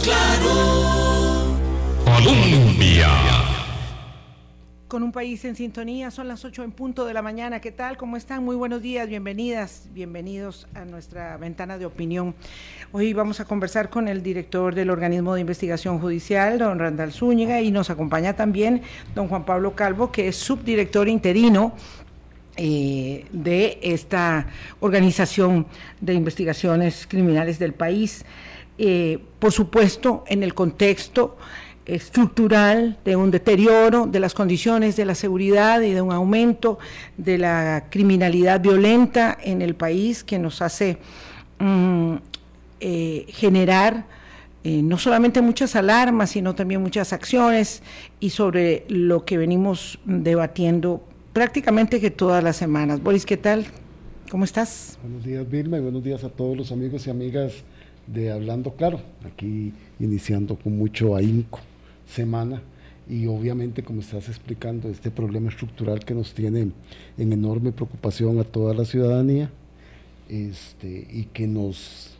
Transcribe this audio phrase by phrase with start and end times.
[0.00, 1.58] Claro.
[2.04, 3.08] Colombia.
[4.88, 7.60] Con un país en sintonía, son las 8 en punto de la mañana.
[7.60, 7.96] ¿Qué tal?
[7.96, 8.42] ¿Cómo están?
[8.44, 12.34] Muy buenos días, bienvenidas, bienvenidos a nuestra ventana de opinión.
[12.90, 17.60] Hoy vamos a conversar con el director del organismo de investigación judicial, don Randall Zúñiga,
[17.60, 18.82] y nos acompaña también
[19.14, 21.74] don Juan Pablo Calvo, que es subdirector interino
[22.56, 24.46] eh, de esta
[24.80, 25.66] organización
[26.00, 28.26] de investigaciones criminales del país.
[28.78, 31.36] Eh, por supuesto, en el contexto
[31.84, 36.78] estructural de un deterioro de las condiciones de la seguridad y de un aumento
[37.16, 40.98] de la criminalidad violenta en el país que nos hace
[41.58, 42.14] mm,
[42.80, 44.06] eh, generar
[44.64, 47.82] no solamente muchas alarmas, sino también muchas acciones
[48.20, 51.02] y sobre lo que venimos debatiendo
[51.32, 53.02] prácticamente que todas las semanas.
[53.02, 53.66] Boris, ¿qué tal?
[54.30, 54.98] ¿Cómo estás?
[55.02, 57.52] Buenos días, Vilma, y buenos días a todos los amigos y amigas
[58.06, 59.00] de Hablando Claro.
[59.24, 61.60] Aquí iniciando con mucho ahínco
[62.06, 62.62] semana
[63.08, 66.70] y obviamente, como estás explicando, este problema estructural que nos tiene
[67.18, 69.50] en enorme preocupación a toda la ciudadanía
[70.28, 72.16] este, y que nos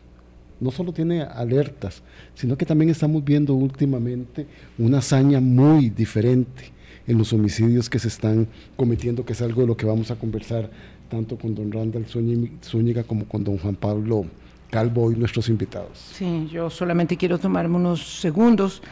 [0.60, 2.02] no solo tiene alertas,
[2.34, 4.46] sino que también estamos viendo últimamente
[4.78, 6.70] una hazaña muy diferente
[7.06, 10.16] en los homicidios que se están cometiendo, que es algo de lo que vamos a
[10.16, 10.70] conversar
[11.10, 14.26] tanto con don Randall Zúñiga como con don Juan Pablo
[14.72, 15.98] Calvo y nuestros invitados.
[16.14, 18.82] Sí, yo solamente quiero tomarme unos segundos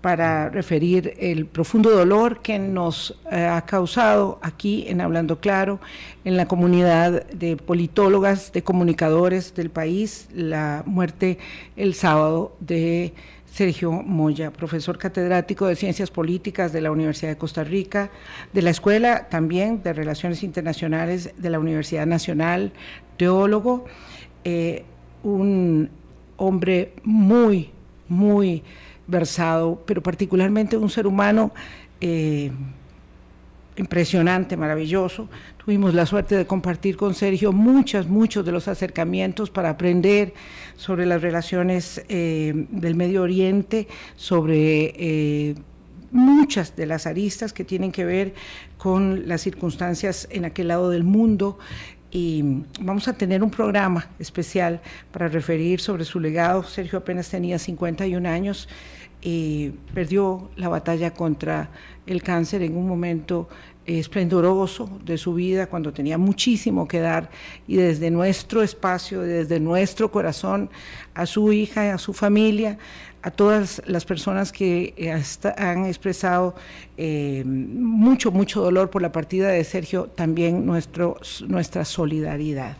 [0.00, 5.80] para referir el profundo dolor que nos eh, ha causado aquí en Hablando Claro,
[6.24, 11.38] en la comunidad de politólogas, de comunicadores del país, la muerte
[11.74, 13.12] el sábado de
[13.46, 18.10] Sergio Moya, profesor catedrático de Ciencias Políticas de la Universidad de Costa Rica,
[18.52, 22.72] de la Escuela también de Relaciones Internacionales de la Universidad Nacional,
[23.16, 23.86] teólogo,
[24.44, 24.84] eh,
[25.26, 25.90] un
[26.36, 27.70] hombre muy,
[28.08, 28.62] muy
[29.06, 31.52] versado, pero particularmente un ser humano
[32.00, 32.50] eh,
[33.76, 35.28] impresionante, maravilloso.
[35.62, 40.32] Tuvimos la suerte de compartir con Sergio muchos, muchos de los acercamientos para aprender
[40.76, 45.54] sobre las relaciones eh, del Medio Oriente, sobre eh,
[46.12, 48.34] muchas de las aristas que tienen que ver
[48.78, 51.58] con las circunstancias en aquel lado del mundo.
[52.16, 52.42] Y
[52.80, 54.80] vamos a tener un programa especial
[55.12, 56.62] para referir sobre su legado.
[56.62, 58.70] Sergio apenas tenía 51 años
[59.20, 61.68] y perdió la batalla contra
[62.06, 63.50] el cáncer en un momento
[63.86, 67.30] esplendoroso de su vida, cuando tenía muchísimo que dar,
[67.66, 70.70] y desde nuestro espacio, desde nuestro corazón,
[71.14, 72.78] a su hija, a su familia,
[73.22, 75.22] a todas las personas que eh,
[75.56, 76.54] han expresado
[76.96, 81.16] eh, mucho, mucho dolor por la partida de Sergio, también nuestro,
[81.48, 82.76] nuestra solidaridad.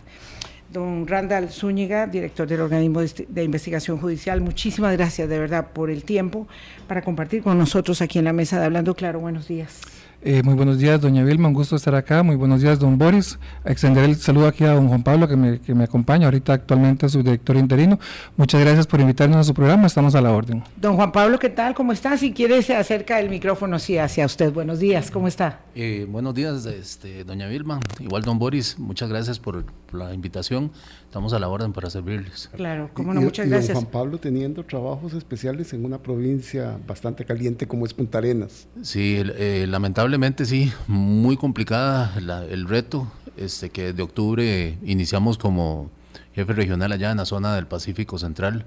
[0.72, 6.04] Don Randall Zúñiga, director del organismo de investigación judicial, muchísimas gracias de verdad por el
[6.04, 6.46] tiempo
[6.86, 9.20] para compartir con nosotros aquí en la mesa de Hablando Claro.
[9.20, 9.80] Buenos días.
[10.28, 12.24] Eh, muy buenos días, doña Vilma, un gusto estar acá.
[12.24, 13.38] Muy buenos días, don Boris.
[13.64, 17.08] Extender el saludo aquí a don Juan Pablo, que me, que me acompaña ahorita actualmente,
[17.08, 18.00] su director interino.
[18.36, 20.64] Muchas gracias por invitarnos a su programa, estamos a la orden.
[20.80, 21.76] Don Juan Pablo, ¿qué tal?
[21.76, 22.16] ¿Cómo está?
[22.18, 24.52] Si quiere, se acerca el micrófono sí, hacia usted.
[24.52, 25.60] Buenos días, ¿cómo está?
[25.76, 27.78] Eh, buenos días, este, doña Vilma.
[28.00, 30.72] Igual, don Boris, muchas gracias por la invitación.
[31.04, 32.50] Estamos a la orden para servirles.
[32.56, 33.74] Claro, cómo no, muchas gracias.
[33.74, 38.66] Don Juan Pablo teniendo trabajos especiales en una provincia bastante caliente como es Punta Arenas.
[38.82, 45.90] Sí, eh, lamentablemente sí, muy complicada el reto, este, que de octubre iniciamos como
[46.34, 48.66] jefe regional allá en la zona del Pacífico Central,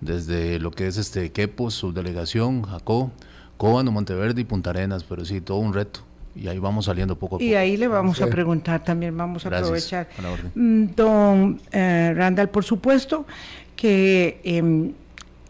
[0.00, 3.10] desde lo que es este Quepos, subdelegación, Jacó,
[3.56, 6.00] Cóbano, Monteverde y Punta Arenas, pero sí, todo un reto
[6.34, 7.44] y ahí vamos saliendo poco a poco.
[7.44, 10.08] Y ahí le vamos a preguntar también, vamos a aprovechar.
[10.54, 13.26] Mm, don eh, Randall, por supuesto
[13.76, 14.92] que em,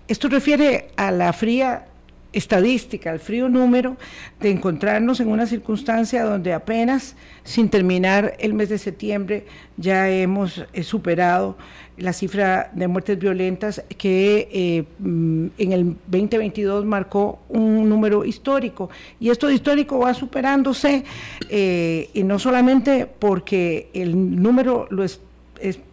[0.09, 1.87] esto refiere a la fría
[2.33, 3.97] estadística, al frío número
[4.41, 9.47] de encontrarnos en una circunstancia donde apenas sin terminar el mes de septiembre
[9.77, 11.57] ya hemos eh, superado
[11.97, 18.91] la cifra de muertes violentas que eh, mm, en el 2022 marcó un número histórico.
[19.19, 21.05] Y esto de histórico va superándose,
[21.49, 25.05] eh, y no solamente porque el número lo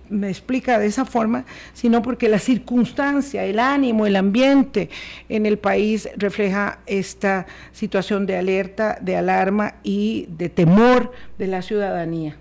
[0.09, 4.89] me explica de esa forma, sino porque la circunstancia, el ánimo, el ambiente
[5.29, 11.61] en el país refleja esta situación de alerta, de alarma y de temor de la
[11.61, 12.37] ciudadanía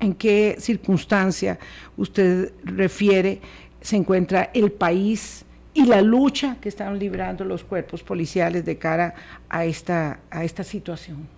[0.00, 1.58] en qué circunstancia
[1.96, 3.40] usted refiere
[3.80, 9.14] se encuentra el país y la lucha que están librando los cuerpos policiales de cara
[9.48, 11.37] a esta, a esta situación.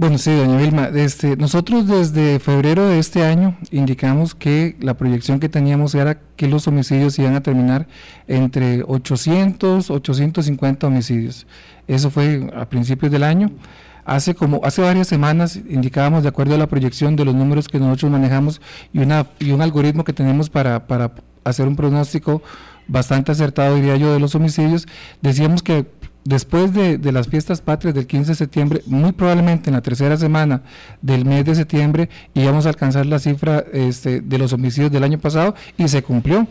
[0.00, 5.40] Bueno, sí, doña Vilma, este, nosotros desde febrero de este año indicamos que la proyección
[5.40, 7.86] que teníamos era que los homicidios iban a terminar
[8.26, 11.46] entre 800, 850 homicidios.
[11.86, 13.50] Eso fue a principios del año.
[14.06, 17.78] Hace como hace varias semanas indicábamos de acuerdo a la proyección de los números que
[17.78, 18.62] nosotros manejamos
[18.94, 21.12] y una y un algoritmo que tenemos para, para
[21.44, 22.42] hacer un pronóstico
[22.90, 24.88] bastante acertado diría yo de los homicidios,
[25.20, 25.86] decíamos que
[26.24, 30.62] después de, las fiestas patrias del 15 de septiembre, muy probablemente en la tercera semana
[31.02, 35.18] del mes de septiembre íbamos a alcanzar la cifra este, de los homicidios del año
[35.18, 36.46] pasado y se cumplió.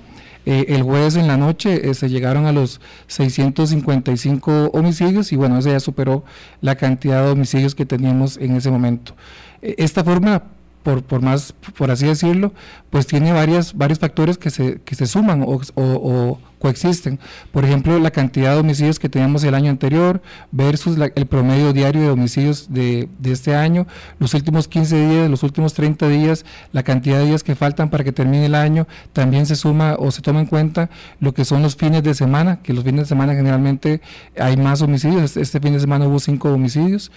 [0.45, 5.60] Eh, el jueves en la noche eh, se llegaron a los 655 homicidios y bueno,
[5.60, 6.24] eso ya superó
[6.62, 9.16] la cantidad de homicidios que teníamos en ese momento.
[9.62, 10.44] Eh, esta forma
[10.83, 12.54] por, por más, por así decirlo,
[12.89, 17.20] pues tiene varias, varios factores que se, que se suman o, coexisten.
[17.52, 20.22] Por ejemplo, la cantidad de homicidios que teníamos el año anterior
[20.52, 23.88] versus el promedio diario de homicidios de, este año,
[24.20, 28.04] los últimos 15 días, los últimos 30 días, la cantidad de días que faltan para
[28.04, 30.90] que termine el año, también se suma o se toma en cuenta
[31.20, 34.02] lo que son los fines de semana, que los fines de semana generalmente
[34.38, 37.12] hay más homicidios, este, este fin de semana hubo cinco homicidios,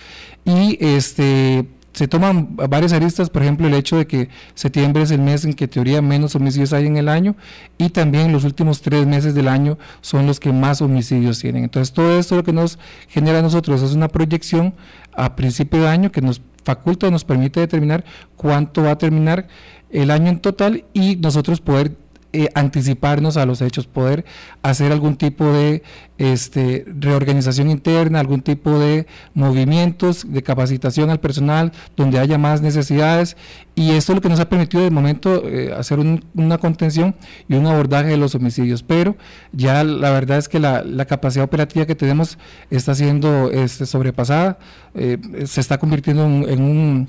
[0.45, 5.21] y este se toman varias aristas, por ejemplo, el hecho de que septiembre es el
[5.21, 7.37] mes en que teoría menos homicidios hay en el año
[7.79, 11.65] y también los últimos tres meses del año son los que más homicidios tienen.
[11.65, 12.79] Entonces, todo esto lo que nos
[13.09, 14.75] genera a nosotros es una proyección
[15.15, 18.05] a principio de año que nos faculta nos permite determinar
[18.37, 19.49] cuánto va a terminar
[19.91, 21.97] el año en total y nosotros poder
[22.33, 24.25] eh, anticiparnos a los hechos, poder
[24.63, 25.83] hacer algún tipo de
[26.19, 33.37] este, reorganización interna, algún tipo de movimientos de capacitación al personal donde haya más necesidades
[33.75, 37.15] y esto es lo que nos ha permitido de momento eh, hacer una contención
[37.49, 39.17] y un abordaje de los homicidios, pero
[39.53, 42.39] ya la verdad es que la, capacidad operativa que tenemos
[42.71, 44.59] está siendo este, sobrepasada,
[44.95, 47.09] eh, se está convirtiendo en un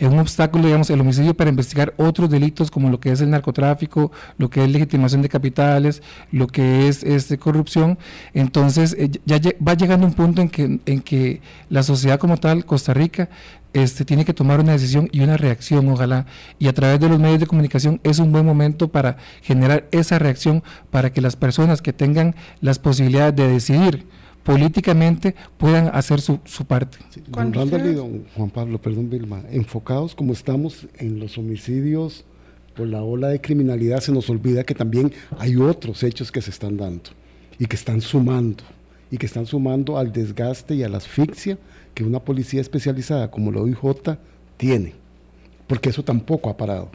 [0.00, 3.28] es un obstáculo, digamos, el homicidio para investigar otros delitos como lo que es el
[3.28, 6.02] narcotráfico, lo que es legitimación de capitales,
[6.32, 7.98] lo que es este, corrupción.
[8.32, 12.64] Entonces, eh, ya va llegando un punto en que, en que la sociedad como tal,
[12.64, 13.28] Costa Rica,
[13.72, 16.26] este, tiene que tomar una decisión y una reacción, ojalá.
[16.58, 20.18] Y a través de los medios de comunicación es un buen momento para generar esa
[20.18, 24.06] reacción, para que las personas que tengan las posibilidades de decidir,
[24.42, 26.98] políticamente puedan hacer su, su parte.
[27.28, 32.24] don Randall y don Juan Pablo, perdón Vilma, enfocados como estamos en los homicidios
[32.74, 36.50] por la ola de criminalidad, se nos olvida que también hay otros hechos que se
[36.50, 37.10] están dando
[37.58, 38.64] y que están sumando,
[39.10, 41.58] y que están sumando al desgaste y a la asfixia
[41.94, 44.16] que una policía especializada como la OIJ
[44.56, 44.94] tiene,
[45.66, 46.90] porque eso tampoco ha parado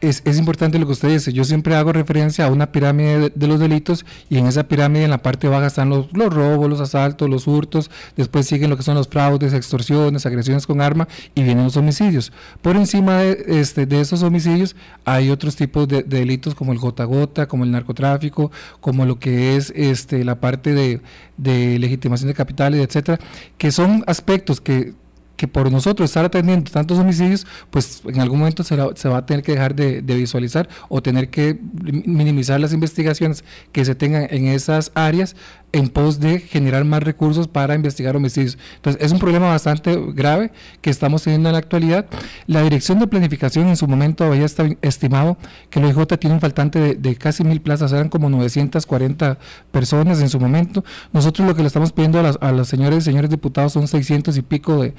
[0.00, 1.32] es, es, importante lo que usted dice.
[1.32, 5.10] Yo siempre hago referencia a una pirámide de, los delitos y en esa pirámide en
[5.10, 8.82] la parte baja están los, los, robos, los asaltos, los hurtos, después siguen lo que
[8.82, 12.32] son los fraudes, extorsiones, agresiones con arma y vienen los homicidios.
[12.62, 14.74] Por encima de, este, de esos homicidios
[15.04, 19.56] hay otros tipos de, delitos como el gota gota, como el narcotráfico, como lo que
[19.56, 21.00] es este, la parte de,
[21.36, 23.18] de legitimación de capitales, etcétera,
[23.58, 24.94] que son aspectos que
[25.36, 29.42] que por nosotros estar atendiendo tantos homicidios, pues en algún momento se, va a tener
[29.42, 31.58] que dejar de, visualizar o tener que
[32.04, 35.34] minimizar las investigaciones que se tengan en esas áreas
[35.72, 38.58] en pos de generar más recursos para investigar homicidios.
[38.76, 40.52] Entonces, es un problema bastante grave
[40.82, 42.06] que estamos teniendo en la actualidad.
[42.46, 44.46] La Dirección de Planificación en su momento había
[44.82, 45.38] estimado
[45.70, 49.38] que el OIJ tiene un faltante de, casi mil plazas, eran como 940
[49.70, 50.84] personas en su momento.
[51.12, 53.88] Nosotros lo que le estamos pidiendo a, las, a los señores y señores diputados son
[53.88, 54.94] 600 y pico de,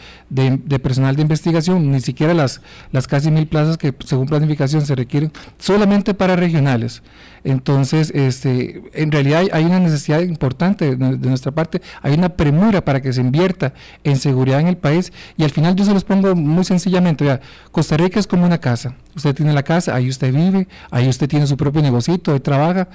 [0.82, 2.62] personal de investigación, ni siquiera las,
[2.92, 7.02] las casi mil plazas que según planificación se requieren solamente para regionales.
[7.44, 13.02] Entonces, este, en realidad hay, una necesidad importante de, nuestra parte, hay una premura para
[13.02, 13.74] que se invierta
[14.04, 17.40] en seguridad en el país y al final yo se los pongo muy sencillamente,
[17.72, 21.28] Costa Rica es como una casa, usted tiene la casa, ahí usted vive, ahí usted
[21.28, 22.88] tiene su propio negocio, ahí trabaja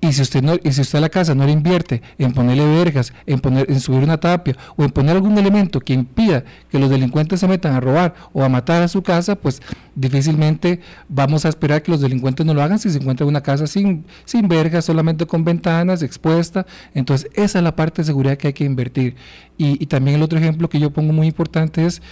[0.00, 3.12] y si usted no, y si usted la casa no le invierte en ponerle verjas,
[3.26, 6.90] en poner, en subir una tapia o en poner algún elemento que impida que los
[6.90, 9.62] delincuentes se metan a robar o a matar a su casa, pues
[9.94, 13.66] difícilmente vamos a esperar que los delincuentes no lo hagan si se encuentra una casa
[13.66, 16.66] sin, sin verjas, solamente con ventanas, expuesta.
[16.94, 19.16] Entonces, esa es la parte de seguridad que hay que invertir.
[19.58, 22.02] Y también el otro ejemplo que yo pongo muy importante es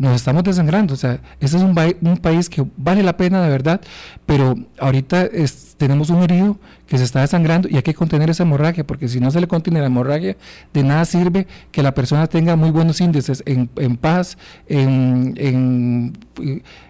[0.00, 0.94] nos estamos desangrando.
[0.94, 3.82] O sea, este es un, un, país que vale la pena de verdad,
[4.24, 5.28] pero ahorita
[5.76, 9.20] tenemos un herido que se está desangrando y hay que contener esa hemorragia, porque si
[9.20, 10.38] no se le contiene la hemorragia,
[10.72, 14.38] de nada sirve que la persona tenga muy buenos índices en, paz,
[14.68, 15.34] en,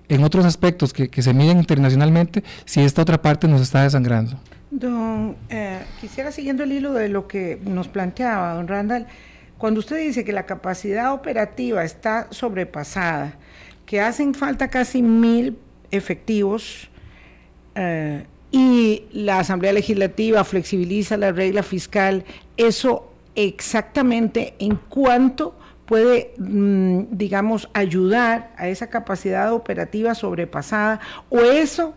[0.08, 4.38] en, otros aspectos que, se miden internacionalmente, si esta otra parte nos está desangrando.
[4.70, 9.08] Don, eh, quisiera siguiendo el hilo de lo que nos planteaba don Randall,
[9.60, 13.34] cuando usted dice que la capacidad operativa está sobrepasada,
[13.84, 15.58] que hacen falta casi mil
[15.90, 16.88] efectivos
[17.74, 22.24] eh, y la Asamblea Legislativa flexibiliza la regla fiscal,
[22.56, 31.92] eso exactamente en cuánto puede, mm, digamos, ayudar a esa capacidad operativa sobrepasada o eso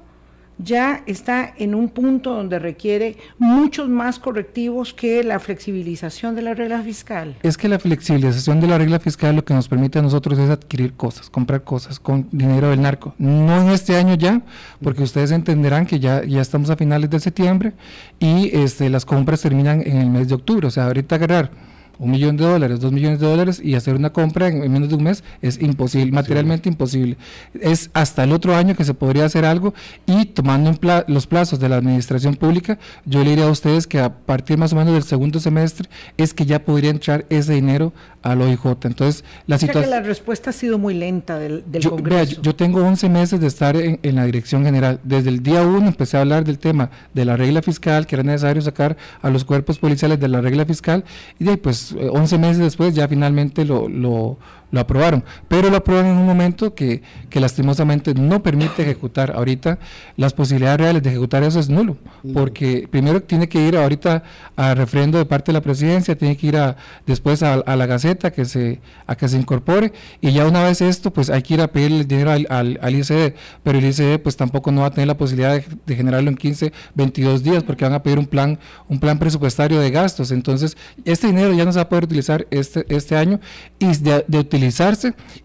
[0.58, 6.54] ya está en un punto donde requiere muchos más correctivos que la flexibilización de la
[6.54, 7.36] regla fiscal.
[7.44, 10.50] Es que la flexibilización de la regla fiscal lo que nos permite a nosotros es
[10.50, 13.16] adquirir cosas, comprar cosas con dinero del narco.
[13.18, 14.42] No en este año ya,
[14.82, 17.74] porque ustedes entenderán que ya, ya estamos a finales de septiembre
[18.20, 20.68] y este, las compras terminan en el mes de octubre.
[20.68, 24.12] O sea, ahorita agarrar un millón de dólares, dos millones de dólares y hacer una
[24.12, 27.18] compra en, menos de un mes es imposible, materialmente imposible.
[27.60, 29.74] Es hasta el otro año que se podría hacer algo
[30.06, 30.74] y tomando
[31.08, 34.74] los plazos de la administración pública, yo le diría a ustedes que a partir más
[34.74, 38.66] o menos del segundo semestre es que ya podría entrar ese dinero al OIJ.
[38.84, 39.90] Entonces, la situación...
[39.90, 42.42] la respuesta ha sido muy lenta del, yo, Congreso.
[42.42, 45.00] yo, tengo 11 meses de estar en, en, la dirección general.
[45.04, 48.24] Desde el día 1 empecé a hablar del tema de la regla fiscal, que era
[48.24, 51.04] necesario sacar a los cuerpos policiales de la regla fiscal,
[51.38, 54.38] y de ahí, pues 11 meses después ya finalmente lo, lo,
[54.74, 59.32] lo aprobaron, pero lo aprobaron en un momento que, que, lastimosamente no permite ejecutar.
[59.36, 59.78] Ahorita
[60.18, 61.96] las posibilidades reales de ejecutar eso es nulo,
[62.34, 64.24] porque primero tiene que ir ahorita
[64.56, 66.76] a refrendo de parte de la presidencia, tiene que ir a,
[67.06, 71.14] después a, la Gaceta que se, a que se incorpore, y ya una vez esto,
[71.14, 74.38] pues hay que ir a pedir el dinero al, al, ICD, pero el ICD pues
[74.38, 77.94] tampoco no va a tener la posibilidad de, generarlo en 15, 22 días, porque van
[77.94, 78.58] a pedir un plan,
[78.90, 80.32] un plan presupuestario de gastos.
[80.32, 80.76] Entonces,
[81.06, 83.40] este dinero ya no se va a poder utilizar este, este año,
[83.78, 84.63] y de, de utilizar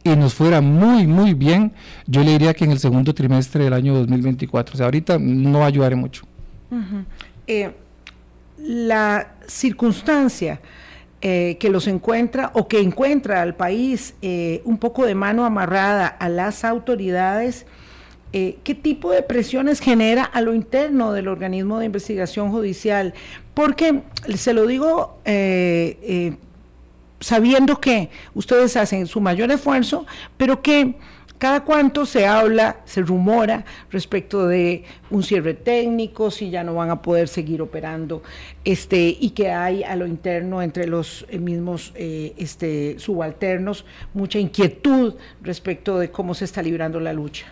[0.05, 1.73] y nos fuera muy, muy bien,
[2.07, 4.75] yo le diría que en el segundo trimestre del año 2024.
[4.75, 6.25] O sea, ahorita no ayudaré mucho.
[7.47, 7.71] Eh,
[8.59, 10.61] la circunstancia
[11.21, 16.07] eh, que los encuentra o que encuentra al país eh, un poco de mano amarrada
[16.07, 17.67] a las autoridades,
[18.31, 23.15] ¿qué tipo de presiones genera a lo interno del organismo de investigación judicial?
[23.55, 24.03] Porque,
[24.37, 25.19] se lo digo
[27.21, 30.07] sabiendo que ustedes hacen su mayor esfuerzo,
[30.37, 30.95] pero que
[31.39, 36.91] cada cuanto se habla, se rumora respecto de un cierre técnico, si ya no van
[36.91, 38.23] a poder seguir operando,
[38.65, 43.85] este, y que hay a lo interno entre los eh, mismos eh, este, subalternos
[44.15, 47.47] mucha inquietud respecto de cómo se está librando la lucha.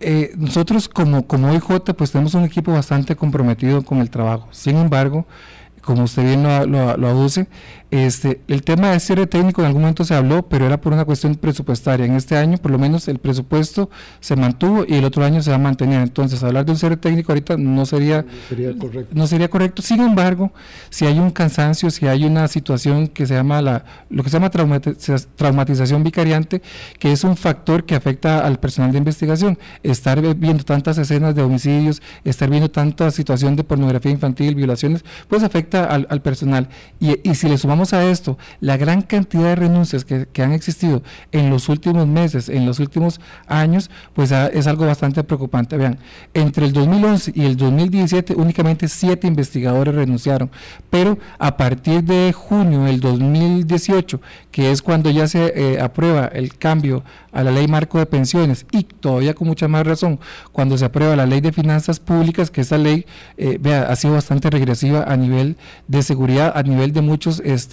[0.00, 4.48] Eh, nosotros como, como OIJ pues tenemos un equipo bastante comprometido con el trabajo.
[4.50, 5.26] Sin embargo,
[5.82, 7.46] como usted bien lo, lo, lo aduce,
[7.90, 11.04] este, el tema de cierre técnico en algún momento se habló, pero era por una
[11.04, 12.06] cuestión presupuestaria.
[12.06, 15.50] En este año, por lo menos, el presupuesto se mantuvo y el otro año se
[15.50, 16.00] va a mantener.
[16.00, 18.24] Entonces, hablar de un cierre técnico ahorita no sería,
[18.78, 19.12] correcto.
[19.12, 19.82] No sería correcto.
[19.82, 20.52] Sin embargo,
[20.88, 24.38] si hay un cansancio, si hay una situación que se llama la, lo que se
[24.38, 26.62] llama traumatización vicariante,
[26.98, 29.58] que es un factor que afecta al personal de investigación.
[29.82, 35.42] Estar viendo tantas escenas de homicidios, estar viendo tanta situación de pornografía infantil, violaciones, pues
[35.42, 36.68] afecta al, al personal.
[37.00, 41.02] Y, y si le sumamos a esto la gran cantidad de renuncias que, han existido
[41.32, 45.76] en los últimos meses, en los últimos años, pues ah, es algo bastante preocupante.
[45.76, 45.98] Vean,
[46.34, 50.50] entre el 2011 y el 2017 únicamente siete investigadores renunciaron,
[50.88, 54.20] pero a partir de junio del 2018,
[54.50, 58.66] que es cuando ya se eh, aprueba el cambio a la ley marco de pensiones
[58.72, 60.18] y todavía con mucha más razón
[60.52, 63.06] cuando se aprueba la ley de finanzas públicas, que esa ley
[63.36, 65.56] eh, vea, ha sido bastante regresiva a nivel
[65.88, 67.69] de seguridad, a nivel de muchos este,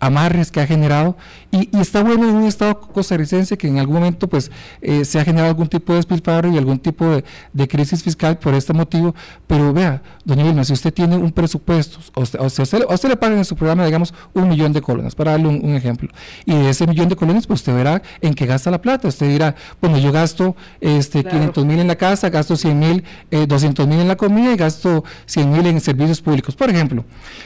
[0.00, 1.16] amarres que ha generado.
[1.50, 4.50] Y, está bueno en un estado costarricense que en algún momento pues
[4.82, 8.54] eh, se ha generado algún tipo de despilfarro y algún tipo de, crisis fiscal por
[8.54, 9.14] este motivo,
[9.46, 12.44] pero vea, doña Vilma, si usted tiene un presupuesto, o, sea, a,
[12.94, 16.08] usted, le pagan en su programa, digamos, un millón de colones, para darle un, ejemplo,
[16.44, 19.28] y de ese millón de colones, pues usted verá en qué gasta la plata, usted
[19.28, 23.88] dirá, bueno, yo gasto este, 500 mil en la casa, gasto 100 mil, 200 eh,
[23.88, 27.04] mil en la comida y gasto 100 mil en servicios públicos, por ejemplo.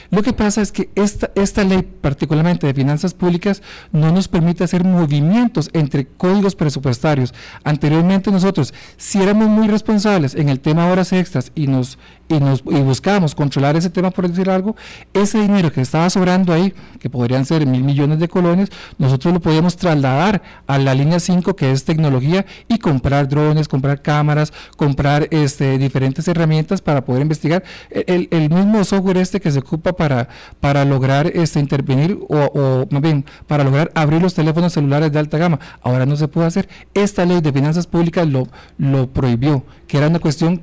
[0.09, 3.61] Lo que pasa es que esta, esta ley, particularmente de finanzas públicas,
[3.91, 7.33] no nos permite hacer movimientos entre códigos presupuestarios.
[7.63, 11.97] Anteriormente nosotros, si éramos muy responsables en el tema de horas extras y nos
[12.31, 14.75] y, nos, y buscábamos controlar ese tema, por decir algo,
[15.13, 19.39] ese dinero que estaba sobrando ahí, que podrían ser mil millones de colones, nosotros lo
[19.39, 25.27] podíamos trasladar a la línea 5, que es tecnología, y comprar drones, comprar cámaras, comprar
[25.31, 27.63] este, diferentes herramientas para poder investigar.
[27.89, 32.87] El, el mismo software este que se ocupa para, para lograr este, intervenir o, o
[32.89, 36.47] más bien para lograr abrir los teléfonos celulares de alta gama, ahora no se puede
[36.47, 36.69] hacer.
[36.93, 38.47] Esta ley de finanzas públicas lo,
[38.77, 40.61] lo prohibió, que era una cuestión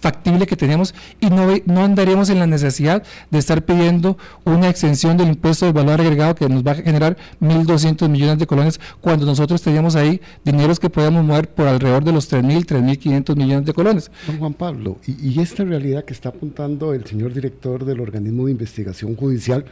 [0.00, 5.16] factible que tenemos y no, no andaríamos en la necesidad de estar pidiendo una exención
[5.16, 9.26] del impuesto de valor agregado que nos va a generar 1.200 millones de colones cuando
[9.26, 13.74] nosotros teníamos ahí dineros que podíamos mover por alrededor de los 3.000, 3.500 millones de
[13.74, 14.10] colones.
[14.38, 18.52] Juan Pablo, y, y esta realidad que está apuntando el señor director del organismo de
[18.52, 19.64] investigación judicial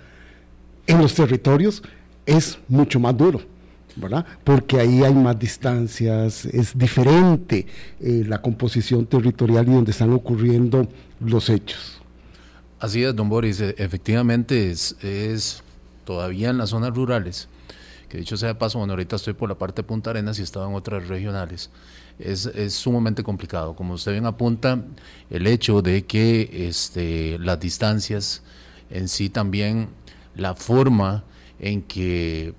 [0.86, 1.82] en los territorios
[2.26, 3.55] es mucho más duro
[4.44, 7.66] Porque ahí hay más distancias, es diferente
[8.00, 10.86] eh, la composición territorial y donde están ocurriendo
[11.20, 12.00] los hechos.
[12.78, 15.62] Así es, don Boris, e, efectivamente es, es
[16.04, 17.48] todavía en las zonas rurales,
[18.08, 20.42] que dicho sea de paso, bueno, ahorita estoy por la parte de Punta Arenas y
[20.42, 21.70] estaba en otras regionales,
[22.18, 23.74] es, es, sumamente complicado.
[23.74, 24.84] Como usted bien apunta,
[25.30, 28.42] el hecho de que este, las distancias
[28.90, 29.88] en sí también,
[30.34, 31.24] la forma
[31.58, 32.54] en que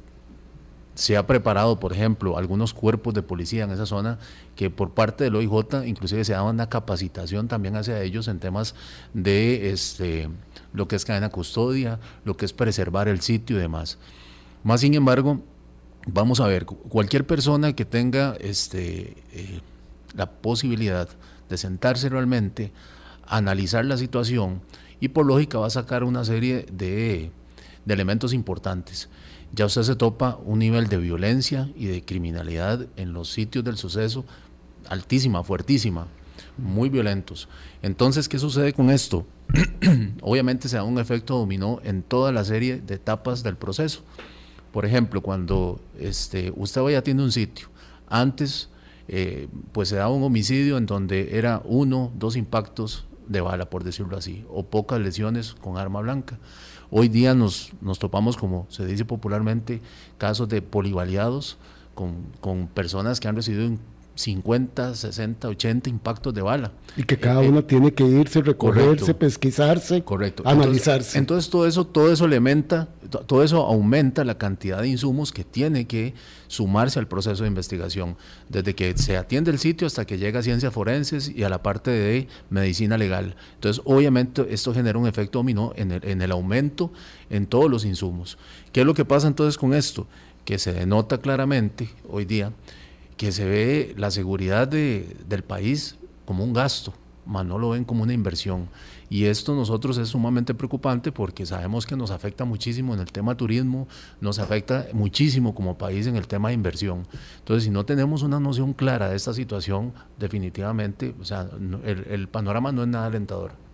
[0.98, 4.18] se ha preparado, por ejemplo, algunos cuerpos de policía en esa zona
[4.56, 8.74] que por parte del OIJ inclusive se daba una capacitación también hacia ellos en temas
[9.14, 10.28] de este,
[10.74, 14.00] lo que es cadena custodia, lo que es preservar el sitio y demás.
[14.64, 15.44] Más sin embargo,
[16.08, 19.62] vamos a ver, cualquier persona que tenga este, eh,
[20.16, 21.08] la posibilidad
[21.48, 22.72] de sentarse realmente,
[23.28, 24.62] analizar la situación
[25.00, 27.30] y por lógica va a sacar una serie de,
[27.86, 29.10] de elementos importantes
[29.58, 33.76] ya usted se topa un nivel de violencia y de criminalidad en los sitios del
[33.76, 34.24] suceso
[34.88, 36.06] altísima, fuertísima,
[36.60, 37.50] muy violentos.
[37.82, 39.26] Entonces, ¿qué sucede con esto?
[40.22, 44.04] Obviamente se da un efecto dominó en toda la serie de etapas del proceso.
[44.72, 47.70] Por ejemplo, cuando este, usted vaya tiene un sitio,
[48.08, 48.70] antes
[49.08, 53.84] eh, pues se da un homicidio en donde era uno, dos impactos de bala, por
[53.84, 56.38] decirlo así, o pocas lesiones con arma blanca.
[56.90, 59.82] Hoy día nos, nos topamos, como se dice popularmente,
[60.18, 61.58] casos de polivaliados
[61.96, 63.66] con, con personas que han recibido
[64.18, 66.72] 50, 60, 80 impactos de bala.
[66.96, 70.44] Y que cada eh, uno tiene que irse, recorrerse, pesquisarse, correcto.
[70.46, 71.18] analizarse.
[71.20, 72.88] Entonces, todo eso, todo eso aumenta,
[73.28, 76.16] todo eso aumenta la cantidad de insumos que tiene que
[76.48, 78.18] sumarse al proceso de investigación,
[78.50, 81.62] desde que se atiende el sitio hasta que llega a ciencias forenses y a la
[81.62, 83.36] parte de medicina legal.
[83.56, 86.92] Entonces, obviamente, esto genera un efecto dominó en el, en el aumento
[87.30, 88.40] en todos los insumos.
[88.72, 90.08] ¿Qué es lo que pasa entonces con esto?
[90.46, 92.54] Que se denota claramente hoy día
[93.18, 96.94] que se ve la seguridad de, del país como un gasto,
[97.26, 98.70] más no lo ven como una inversión.
[99.10, 103.36] Y esto nosotros es sumamente preocupante porque sabemos que nos afecta muchísimo en el tema
[103.36, 103.88] turismo,
[104.22, 107.08] nos afecta muchísimo como país en el tema de inversión.
[107.40, 111.50] Entonces, si no tenemos una noción clara de esta situación, definitivamente, o sea,
[111.86, 113.67] el, el panorama no es nada alentador.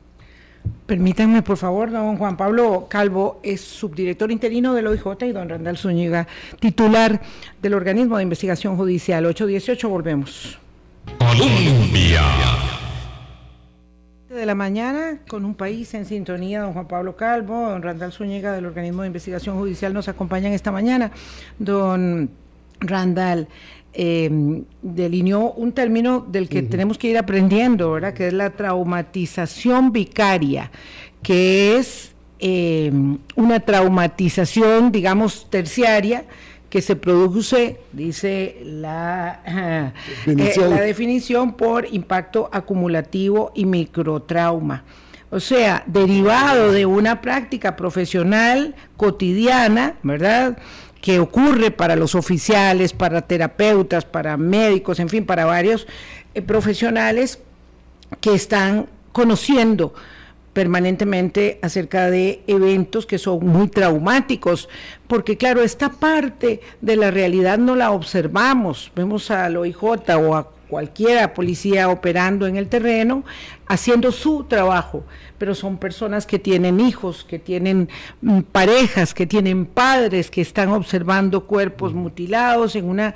[0.86, 5.78] Permítanme, por favor, don Juan Pablo Calvo es subdirector interino del OIJ y don Randall
[5.78, 6.28] Zúñiga,
[6.60, 7.22] titular
[7.62, 9.26] del organismo de investigación judicial.
[9.26, 10.60] 818, volvemos.
[11.20, 12.22] Colombia.
[14.30, 18.52] De la mañana, con un país en sintonía, don Juan Pablo Calvo, don Randall Zúñiga
[18.52, 21.12] del organismo de investigación judicial nos acompañan esta mañana.
[21.60, 22.30] Don
[22.84, 23.48] Randall,
[23.94, 24.30] eh,
[24.82, 28.14] delineó un término del que tenemos que ir aprendiendo, ¿verdad?
[28.14, 30.72] Que es la traumatización vicaria,
[31.22, 36.26] que es em, una traumatización, digamos, terciaria,
[36.72, 39.94] que se produce, dice la,
[40.26, 40.66] definición.
[40.66, 44.84] Eh, la definición, por impacto acumulativo y microtrauma.
[45.30, 50.58] O sea, derivado de una práctica profesional cotidiana, ¿verdad?
[51.04, 55.86] Que ocurre para los oficiales, para terapeutas, para médicos, en fin, para varios
[56.34, 57.40] eh, profesionales
[58.22, 59.94] que están conociendo
[60.54, 64.70] permanentemente acerca de eventos que son muy traumáticos,
[65.08, 70.52] porque claro, esta parte de la realidad no la observamos, vemos al OIJ o a
[70.74, 73.24] cualquiera policía operando en el terreno,
[73.68, 75.04] haciendo su trabajo,
[75.38, 77.90] pero son personas que tienen hijos, que tienen
[78.24, 83.14] mm, parejas, que tienen padres, que están observando cuerpos mutilados en un eh,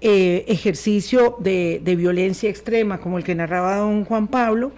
[0.00, 4.72] ejercicio de, violencia extrema como el que narraba don Juan Pablo,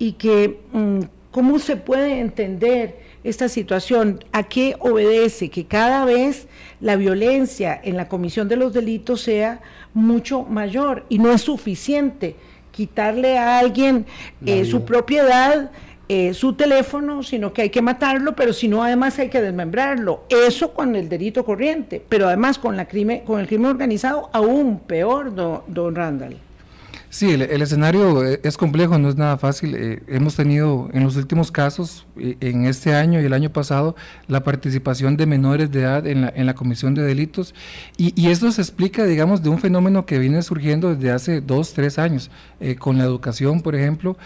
[0.00, 6.48] y que mm, cómo se puede entender esta situación, a qué obedece que cada vez
[6.80, 9.60] la violencia en la comisión de los delitos sea
[9.94, 12.36] mucho mayor y no es suficiente
[12.70, 14.06] quitarle a alguien
[14.46, 15.70] eh, su propiedad,
[16.08, 20.24] eh, su teléfono, sino que hay que matarlo, pero si no, además hay que desmembrarlo.
[20.28, 24.78] Eso con el delito corriente, pero además con, la crimen, con el crimen organizado, aún
[24.78, 26.47] peor, don, don Randall.
[27.10, 29.74] Sí, el, escenario eh, es complejo, no es nada fácil.
[29.74, 33.96] Eh, hemos tenido en los últimos casos, eh, en este año y el año pasado,
[34.26, 37.54] la participación de menores de edad en la, en la comisión de delitos
[37.96, 41.72] y, y, esto se explica, digamos, de un fenómeno que viene surgiendo desde hace dos,
[41.72, 42.30] tres años.
[42.78, 44.16] con la educación, por ejemplo,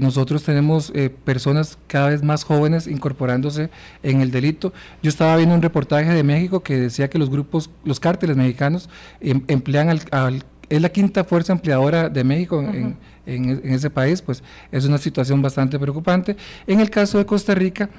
[0.00, 0.92] nosotros tenemos
[1.24, 3.70] personas cada vez más jóvenes incorporándose
[4.02, 4.72] en el delito.
[5.02, 8.88] Yo estaba viendo un reportaje de México que decía que los grupos, los cárteles mexicanos
[9.20, 14.44] em, emplean al, al es la quinta fuerza empleadora de México en, ese país, pues
[14.70, 16.36] es una situación bastante preocupante.
[16.66, 17.90] En el caso de Costa Rica,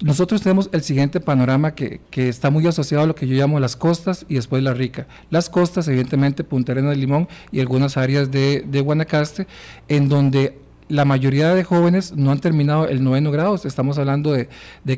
[0.00, 3.74] nosotros tenemos el siguiente panorama que, está muy asociado a lo que yo llamo las
[3.74, 5.08] costas y después la rica.
[5.30, 9.48] Las costas, evidentemente, Punta Arenas de Limón y algunas áreas de, de Guanacaste,
[9.88, 13.58] en donde la mayoría de jóvenes no han terminado el noveno grado.
[13.64, 14.48] Estamos hablando de,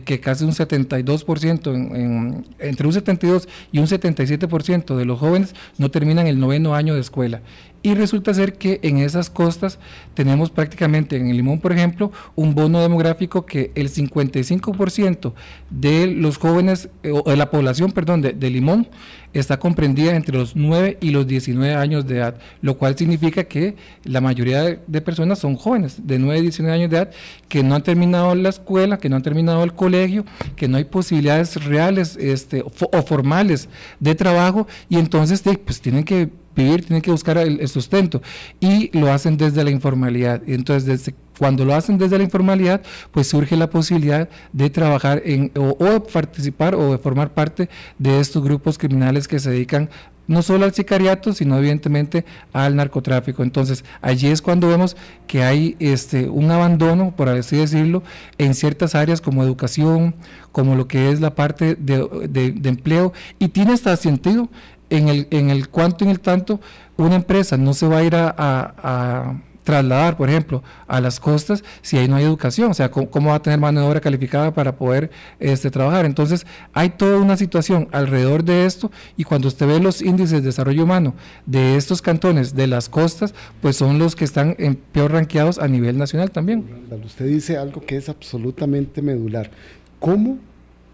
[0.05, 5.91] que casi un 72%, en, entre un 72 y un 77% de los jóvenes no
[5.91, 7.41] terminan el noveno año de escuela.
[7.89, 9.79] Y resulta ser que en esas costas
[10.13, 15.33] tenemos prácticamente, en el Limón, por ejemplo, un bono demográfico que el 55%
[15.71, 18.89] de los jóvenes, eh, o de la población, perdón, de, Limón,
[19.33, 23.77] está comprendida entre los 9 y los 19 años de edad, lo cual significa que
[24.05, 27.11] la mayoría de, personas son jóvenes de 9 y 19 años de edad
[27.49, 30.85] que no han terminado la escuela, que no han terminado el colegio, que no hay
[30.85, 36.29] posibilidades reales este, o formales de trabajo y entonces pues tienen que
[36.63, 38.23] vivir, tienen que buscar el, sustento
[38.61, 40.43] y lo hacen desde la informalidad.
[40.47, 45.53] Entonces, desde, cuando lo hacen desde la informalidad, pues surge la posibilidad de trabajar en,
[45.57, 47.69] o, participar o de formar parte
[47.99, 49.89] de estos grupos criminales que se dedican
[50.27, 53.43] no solo al sicariato, sino evidentemente al narcotráfico.
[53.43, 54.95] Entonces, allí es cuando vemos
[55.27, 58.03] que hay este, un abandono, por así decirlo,
[58.37, 60.15] en ciertas áreas como educación,
[60.53, 64.51] como lo que es la parte de, de empleo, y tiene hasta sentido
[64.91, 66.61] en el, en el cuanto, en el tanto,
[66.97, 71.99] una empresa no se va a ir a, trasladar, por ejemplo, a las costas si
[71.99, 74.77] ahí no hay educación, o sea, ¿cómo, va a tener mano de obra calificada para
[74.77, 76.07] poder este, trabajar?
[76.07, 80.41] Entonces, hay toda una situación alrededor de esto y cuando usted ve los índices de
[80.41, 81.13] desarrollo humano
[81.45, 85.69] de estos cantones de las costas, pues son los que están en peor ranqueados a
[85.69, 86.65] nivel nacional también.
[87.05, 89.51] Usted dice algo que es absolutamente medular.
[89.99, 90.39] ¿Cómo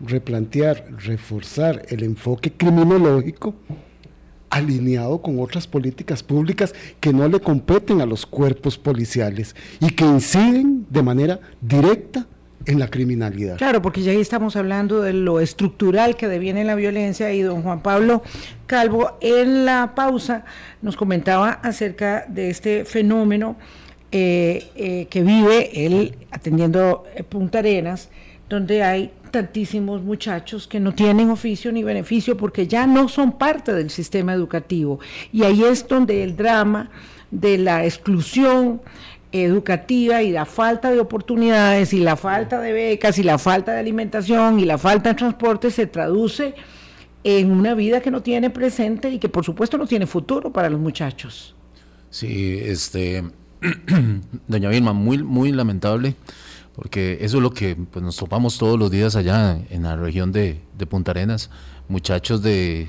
[0.07, 3.55] replantear, reforzar el enfoque criminológico
[4.51, 10.05] alineado con otras políticas públicas que no le competen a los cuerpos policiales y que
[10.05, 12.27] inciden de manera directa
[12.67, 13.59] en la criminalidad.
[13.59, 17.63] Claro, porque ya ahí estamos hablando de lo estructural que deviene la violencia y don
[17.63, 18.23] Juan Pablo
[18.67, 20.45] Calvo en la pausa
[20.81, 23.57] nos comentaba acerca de este fenómeno
[24.13, 28.09] eh, eh, que vive él atendiendo Punta Arenas,
[28.49, 33.73] donde hay tantísimos muchachos que no tienen oficio ni beneficio porque ya no son parte
[33.73, 35.01] del sistema educativo.
[35.33, 36.89] Y ahí es donde el drama
[37.33, 38.81] de la exclusión
[39.33, 43.81] educativa y la falta de oportunidades y la falta de becas y la falta de
[43.81, 46.55] alimentación y la falta de transporte se traduce
[47.25, 50.71] en una vida que no tiene presente y que por supuesto no tiene futuro para
[50.71, 51.57] los muchachos.
[52.09, 53.25] Sí, este,
[54.47, 56.15] doña Vilma, muy, muy lamentable
[56.75, 60.33] porque eso es lo que pues, nos topamos todos los días allá en la región
[60.33, 61.51] de, Punta Arenas,
[61.89, 62.89] muchachos de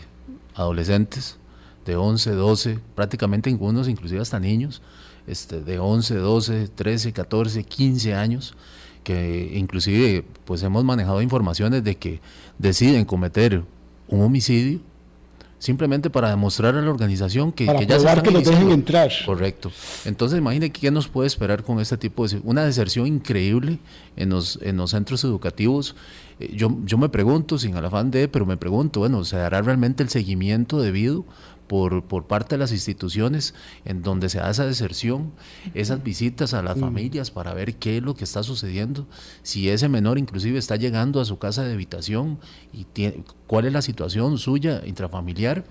[0.56, 1.38] adolescentes
[1.86, 4.82] de 11, 12, prácticamente algunos, inclusive hasta niños,
[5.28, 8.56] este, de 11, 12, 13, 14, 15 años,
[9.04, 12.21] que inclusive pues hemos manejado informaciones de que
[12.58, 13.63] deciden cometer
[14.08, 14.80] un homicidio
[15.60, 19.12] simplemente para demostrar a la organización que, que ya se que los dejen entrar.
[19.26, 19.72] Correcto.
[20.06, 23.80] Entonces, imagine qué nos puede esperar con este tipo de una deserción increíble
[24.15, 25.96] en los, en los centros educativos.
[26.39, 29.62] Eh, yo, yo me pregunto, sin el afán de, pero me pregunto, bueno, ¿se dará
[29.62, 31.26] realmente el seguimiento debido
[31.67, 33.54] por, por parte de las instituciones
[33.86, 35.32] en donde se da esa deserción,
[35.73, 39.08] esas visitas a las familias para ver qué es lo que está sucediendo,
[39.43, 42.39] si ese menor inclusive está llegando a su casa de habitación
[42.73, 45.65] y tiene, cuál es la situación suya intrafamiliar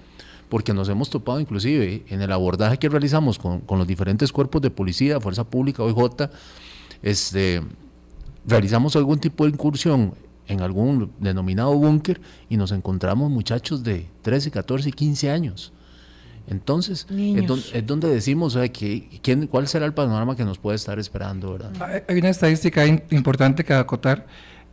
[0.49, 4.63] porque nos hemos topado inclusive en el abordaje que realizamos con, con los diferentes cuerpos
[4.63, 6.29] de policía, Fuerza Pública, OIJ,
[7.03, 7.63] este,
[8.47, 10.15] realizamos algún tipo de incursión
[10.47, 15.73] en algún denominado búnker y nos encontramos muchachos de 13, 14 y 15 años
[16.47, 21.53] entonces, es donde, decimos, que, ¿quién, ¿cuál será el panorama que nos puede estar esperando?
[21.53, 22.03] ¿verdad?
[22.09, 24.27] Hay una estadística importante que acotar.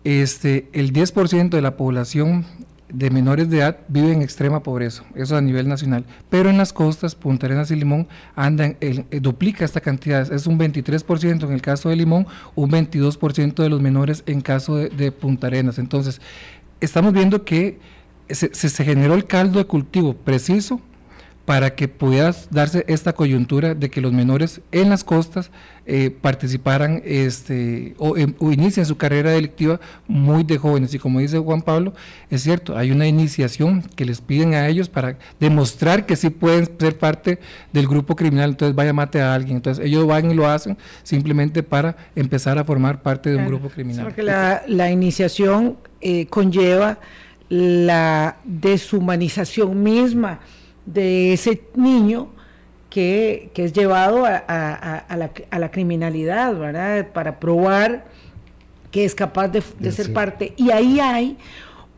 [0.03, 2.45] Este, el 10% de la población
[2.89, 6.73] de menores de edad vive en extrema pobreza, eso a nivel nacional, pero en las
[6.73, 11.61] costas, Punta Arenas y Limón, andan, eh, duplica esta cantidad, es un 23% en el
[11.61, 15.77] caso de Limón, un 22% de los menores en caso de, Punta Arenas.
[15.77, 16.19] Entonces,
[16.81, 17.79] estamos viendo que
[18.27, 20.81] se, se generó el caldo de cultivo preciso
[21.45, 25.49] para que pudiera darse esta coyuntura de que los menores en las costas
[25.87, 30.93] eh, participaran este, o, em, o, inicien su carrera delictiva muy de jóvenes.
[30.93, 31.93] Y como dice Juan Pablo,
[32.29, 36.69] es cierto, hay una iniciación que les piden a ellos para demostrar que sí pueden
[36.79, 37.39] ser parte
[37.73, 38.51] del grupo criminal.
[38.51, 39.57] Entonces vaya mate a alguien.
[39.57, 43.69] Entonces ellos van y lo hacen simplemente para empezar a formar parte de un grupo
[43.69, 44.05] criminal.
[44.05, 46.99] Porque la, la iniciación eh, conlleva
[47.49, 50.39] la deshumanización misma
[50.85, 52.29] de ese niño
[52.89, 57.07] que, que es llevado a, a, a, la, a, la, criminalidad, ¿verdad?
[57.13, 58.05] Para probar
[58.91, 60.53] que es capaz de, de ser parte.
[60.57, 61.37] Y ahí hay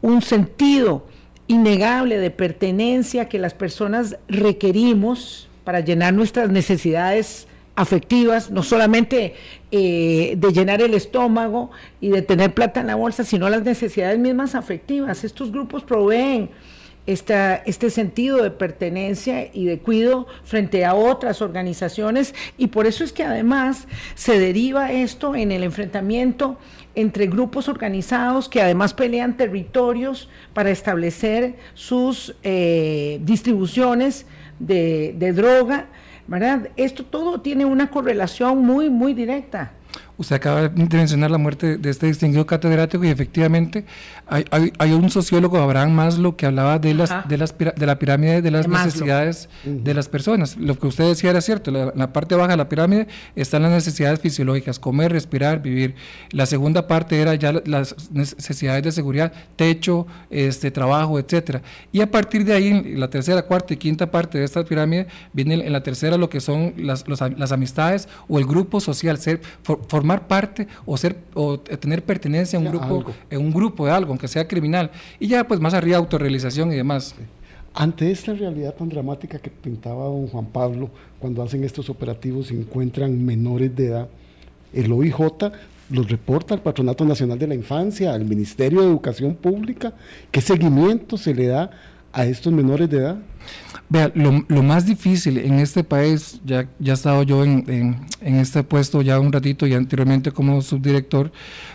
[0.01, 1.05] un sentido
[1.47, 9.33] innegable de pertenencia que las personas requerimos para llenar nuestras necesidades afectivas, no solamente
[9.71, 14.19] eh, de llenar el estómago y de tener plata en la bolsa, sino las necesidades
[14.19, 15.23] mismas afectivas.
[15.23, 16.49] Estos grupos proveen
[17.05, 23.03] esta, este sentido de pertenencia y de cuido frente a otras organizaciones y por eso
[23.03, 26.57] es que además se deriva esto en el enfrentamiento
[26.95, 34.25] entre grupos organizados que además pelean territorios para establecer sus eh, distribuciones
[34.59, 35.87] de, de droga,
[36.27, 36.69] ¿verdad?
[36.77, 39.73] Esto todo tiene una correlación muy, muy directa.
[40.15, 43.83] Usted acaba de mencionar la muerte de este distinguido catedrático y efectivamente
[44.27, 47.97] hay, hay, hay un sociólogo, Abraham Maslow, que hablaba de, las, de, las, de la
[47.97, 50.55] pirámide de las de necesidades de las personas.
[50.57, 53.71] Lo que usted decía era cierto, la, la, parte baja de la pirámide están las
[53.71, 55.95] necesidades fisiológicas, comer, respirar, vivir.
[56.31, 61.63] La segunda parte era ya las necesidades de seguridad, techo, este, trabajo, etcétera.
[61.91, 65.07] Y a partir de ahí, en la tercera, cuarta y quinta parte de esta pirámide,
[65.33, 69.17] viene en la tercera lo que son las, los, las amistades o el grupo social,
[69.17, 73.85] ser, for, formar parte o ser o tener pertenencia a un grupo, en un grupo
[73.85, 74.91] de algo, aunque sea criminal.
[75.17, 77.15] Y ya pues más arriba autorrealización y demás.
[77.73, 80.89] Ante esta realidad tan dramática que pintaba don Juan Pablo,
[81.19, 84.09] cuando hacen estos operativos y encuentran menores de edad,
[84.73, 85.15] el OIJ
[85.89, 89.93] los reporta al Patronato Nacional de la Infancia, al Ministerio de Educación Pública,
[90.31, 91.71] ¿qué seguimiento se le da
[92.11, 93.17] a estos menores de edad?
[93.89, 97.63] Vea, lo, lo, más difícil en este país, ya, ya he estado yo en,
[98.21, 101.31] en, este puesto ya un ratito y anteriormente como subdirector,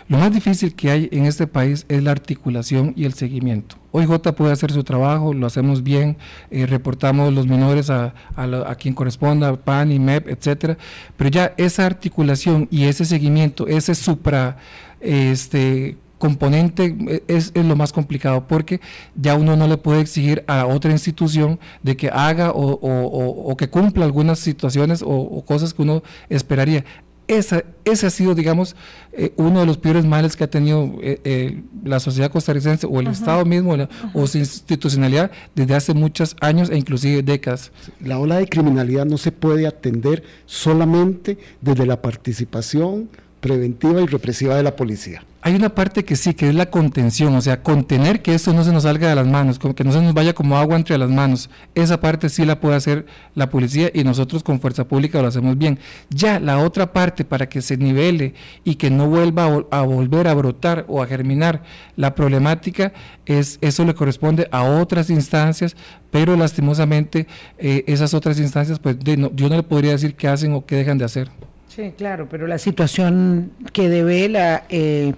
[0.09, 3.77] lo más difícil que hay en este país es la articulación y el seguimiento.
[3.91, 6.17] OIJ puede hacer su trabajo, lo hacemos bien,
[6.51, 10.77] eh, reportamos los menores a, a, quien corresponda, PAN, IMEP, etcétera,
[11.15, 14.57] pero ya esa articulación y ese seguimiento, ese supra,
[14.99, 16.95] este, componente
[17.27, 18.79] es, es, lo más complicado porque
[19.15, 23.57] ya uno no le puede exigir a otra institución de que haga o, o, o
[23.57, 26.83] que cumpla algunas situaciones o, cosas que uno esperaría.
[27.27, 28.75] Esa, ese ha sido, digamos,
[29.13, 32.99] eh, uno de los peores males que ha tenido eh, eh, la sociedad costarricense o
[32.99, 33.11] el -huh.
[33.11, 37.71] Estado mismo la, o su institucionalidad desde hace muchos años e inclusive décadas.
[38.03, 44.55] La ola de criminalidad no se puede atender solamente desde la participación preventiva y represiva
[44.55, 45.23] de la policía.
[45.41, 48.65] Hay una parte que sí, que es la contención, o sea, contener que esto no
[48.65, 51.09] se nos salga de las manos, que no se nos vaya como agua entre las
[51.09, 51.49] manos.
[51.75, 55.57] Esa parte sí la puede hacer la policía y nosotros con fuerza pública lo hacemos
[55.57, 55.79] bien.
[56.09, 58.33] Ya la otra parte para que se nivele
[58.65, 61.63] y que no vuelva a, volver a brotar o a germinar
[61.95, 62.91] la problemática,
[63.25, 65.77] es, eso le corresponde a otras instancias,
[66.11, 70.27] pero lastimosamente eh, esas otras instancias, pues de, no, yo no le podría decir qué
[70.27, 71.29] hacen o qué dejan de hacer.
[71.79, 75.13] Sí, claro, pero la situación que devela eh,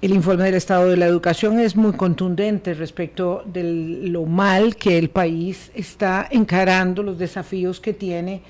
[0.00, 3.62] el informe del Estado de la Educación es muy contundente respecto de
[4.08, 8.42] lo mal que el país está encarando, los desafíos que tiene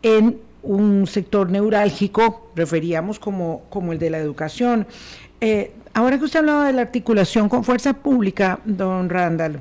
[0.00, 4.86] en un sector neurálgico, referíamos como, como el de la educación.
[5.40, 9.58] Eh, ahora que usted hablaba de la articulación con fuerza pública, don Randall,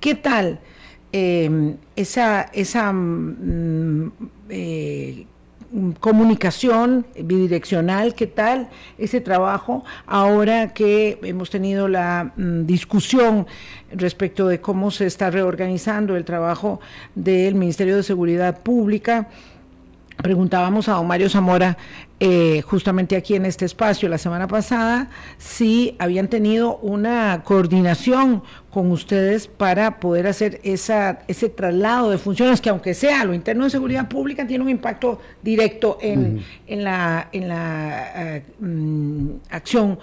[0.00, 0.60] ¿qué tal
[1.12, 4.12] eh, esa, esa mm,
[6.00, 9.84] comunicación bidireccional, ¿qué tal ese trabajo?
[10.06, 13.46] Ahora que hemos tenido la mm, discusión
[13.92, 16.80] respecto de cómo se está reorganizando el trabajo
[17.14, 19.28] del Ministerio de Seguridad Pública,
[20.16, 21.78] preguntábamos a Mario Zamora
[22.22, 28.90] eh, justamente aquí en este espacio la semana pasada si habían tenido una coordinación con
[28.90, 33.70] ustedes para poder hacer esa, ese traslado de funciones que aunque sea lo interno de
[33.70, 36.42] seguridad pública tiene un impacto directo en, uh -huh.
[36.66, 39.98] en la, en la uh, um, acción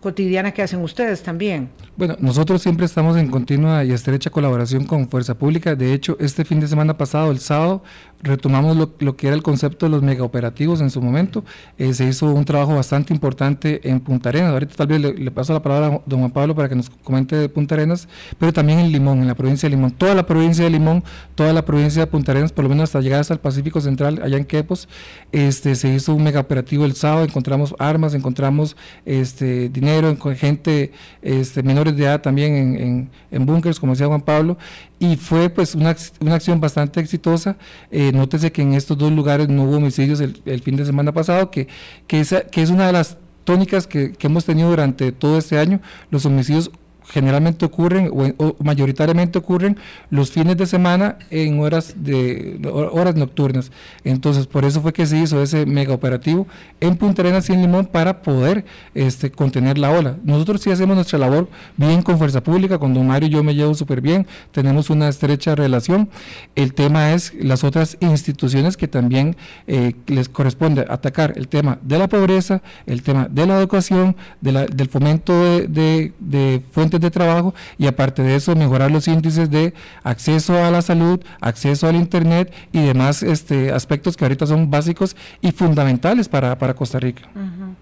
[0.00, 1.70] cotidiana que hacen ustedes también.
[1.96, 5.74] Bueno, nosotros siempre estamos en continua y estrecha colaboración con Fuerza Pública.
[5.74, 7.82] De hecho, este fin de semana pasado, el sábado,
[8.22, 11.44] retomamos lo, que era el concepto de los megaoperativos en su momento.
[11.78, 14.52] Eh, se hizo un trabajo bastante importante en Punta Arenas.
[14.52, 16.88] Ahorita tal vez le, le, paso la palabra a don Juan Pablo para que nos
[16.90, 18.08] comente de Punta Arenas,
[18.38, 19.90] pero también en Limón, en la provincia de Limón.
[19.90, 21.02] Toda la provincia de Limón,
[21.34, 24.20] toda la provincia de Punta Arenas, por lo menos hasta llegar hasta el Pacífico Central,
[24.22, 24.88] allá en Quepos,
[25.32, 31.62] este, se hizo un mega operativo el sábado, encontramos armas, encontramos este, dinero, gente este,
[31.62, 34.58] menores de edad también en, en, en búnkers, como decía Juan Pablo,
[35.02, 37.56] y fue pues una, una acción bastante exitosa.
[37.90, 41.10] Eh, nótese que en estos dos lugares no hubo homicidios el, el fin de semana
[41.10, 41.66] pasado, que,
[42.06, 45.58] que, esa, que es una de las tónicas que, que, hemos tenido durante todo este
[45.58, 45.80] año.
[46.12, 46.70] Los homicidios
[47.08, 49.76] generalmente ocurren o, mayoritariamente ocurren
[50.10, 53.70] los fines de semana en horas de horas nocturnas.
[54.04, 56.46] Entonces, por eso fue que se hizo ese mega operativo
[56.80, 60.16] en Punta Arenas y en Limón para poder este, contener la ola.
[60.24, 63.54] Nosotros sí hacemos nuestra labor bien con Fuerza Pública, con Don Mario y yo me
[63.54, 66.08] llevo súper bien, tenemos una estrecha relación.
[66.54, 69.36] El tema es las otras instituciones que también
[69.66, 74.88] eh, les corresponde atacar el tema de la pobreza, el tema de la educación, del
[74.88, 80.70] fomento de fuentes de trabajo y aparte de eso mejorar los índices de acceso a
[80.70, 86.28] la salud, acceso al internet y demás este, aspectos que ahorita son básicos y fundamentales
[86.28, 87.22] para, para Costa Rica.
[87.34, 87.74] Uh -huh.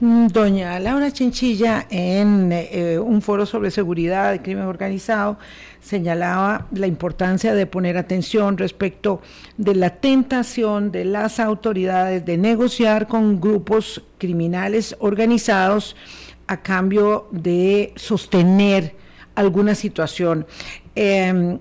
[0.00, 5.38] Doña Laura Chinchilla, en eh, un foro sobre seguridad y crimen organizado,
[5.80, 9.22] señalaba la importancia de poner atención respecto
[9.56, 15.94] de la tentación de las autoridades de negociar con grupos criminales organizados
[16.46, 18.94] a cambio de sostener
[19.34, 20.46] alguna situación.
[20.94, 21.58] Eh,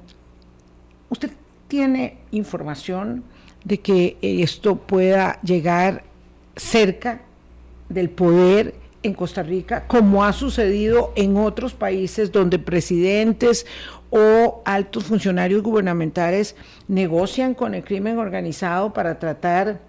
[1.09, 1.31] ¿Usted
[1.67, 3.23] tiene información
[3.63, 6.03] de que esto pueda llegar
[6.55, 7.21] cerca
[7.89, 13.65] del poder en Costa Rica, como ha sucedido en otros países donde presidentes
[14.09, 16.55] o altos funcionarios gubernamentales
[16.87, 19.81] negocian con el crimen organizado para tratar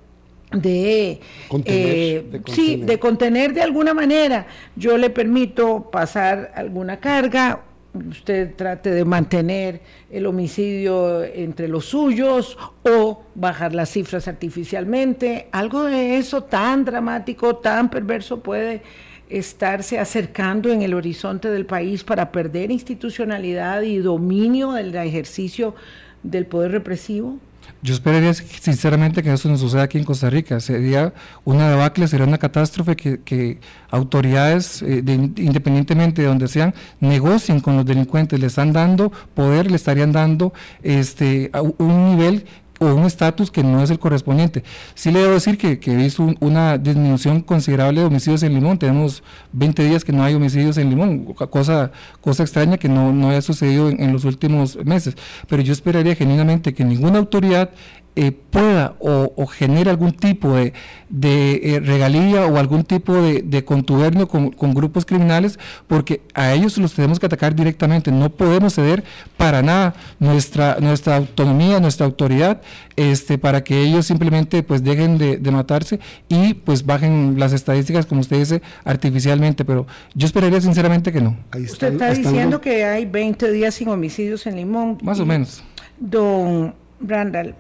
[0.55, 3.53] de, contener, eh, de sí de contener.
[3.53, 4.47] de alguna manera.
[4.77, 7.63] Yo le permito pasar alguna carga
[7.95, 15.49] usted trate de mantener el homicidio entre los suyos o bajar las cifras artificialmente.
[15.53, 18.83] Algo de eso tan dramático tan perverso puede
[19.29, 25.75] estarse acercando en el horizonte del país para perder institucionalidad y dominio del ejercicio
[26.23, 27.39] del poder represivo
[27.83, 30.59] yo esperaría sinceramente que eso no suceda aquí en Costa Rica.
[30.61, 31.13] Sería
[31.45, 33.59] una debacle, sería una catástrofe que,
[33.91, 39.71] autoridades, eh, de, independientemente de donde sean, negocien con los delincuentes, le están dando poder,
[39.71, 42.47] le estarían dando este, un nivel
[42.81, 44.65] o un estatus que no es el correspondiente.
[44.95, 48.55] Sí le debo decir que, que he visto un, una disminución considerable de homicidios en
[48.55, 48.79] Limón.
[48.79, 53.43] Tenemos 20 días que no hay homicidios en Limón, cosa, cosa extraña que no, haya
[53.43, 55.17] sucedido en los últimos meses.
[55.49, 57.71] Pero yo esperaría genuinamente que ninguna autoridad
[58.17, 60.73] eh, pueda o, o, genere algún tipo de,
[61.09, 66.53] de eh, regalía o algún tipo de, de contubernio con, con, grupos criminales, porque a
[66.53, 68.13] ellos los tenemos que atacar directamente.
[68.13, 69.03] No podemos ceder
[69.37, 72.63] para nada nuestra, nuestra autonomía, nuestra autoridad,
[72.95, 75.99] este, para que ellos simplemente pues dejen de, de matarse
[76.29, 79.65] y pues bajen las estadísticas, como usted dice, artificialmente.
[79.65, 81.37] Pero yo esperaría sinceramente que no.
[81.47, 84.99] Está, usted está diciendo que hay 20 días sin homicidios en Limón.
[85.03, 85.65] Más o menos.
[85.99, 87.55] Don Randall,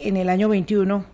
[0.00, 1.04] en el año 21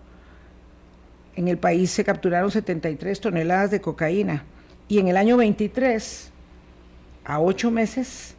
[1.36, 4.44] en el país se capturaron 73 toneladas de cocaína
[4.88, 6.32] y en el año 23,
[7.24, 8.36] a ocho meses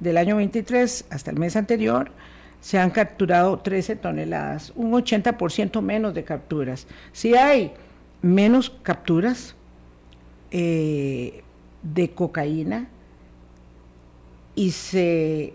[0.00, 2.10] del año 23 hasta el mes anterior,
[2.60, 6.86] se han capturado 13 toneladas, un 80% menos de capturas.
[7.12, 7.72] Si hay
[8.22, 9.54] menos capturas
[10.50, 11.42] eh,
[11.82, 12.88] de cocaína
[14.54, 15.54] y se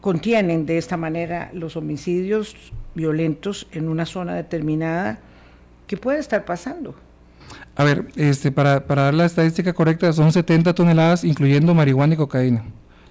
[0.00, 2.56] contienen de esta manera los homicidios
[2.94, 5.18] violentos en una zona determinada,
[5.86, 6.94] ¿qué puede estar pasando?
[7.76, 12.16] A ver, este, para, para dar la estadística correcta, son 70 toneladas, incluyendo marihuana y
[12.16, 12.64] cocaína.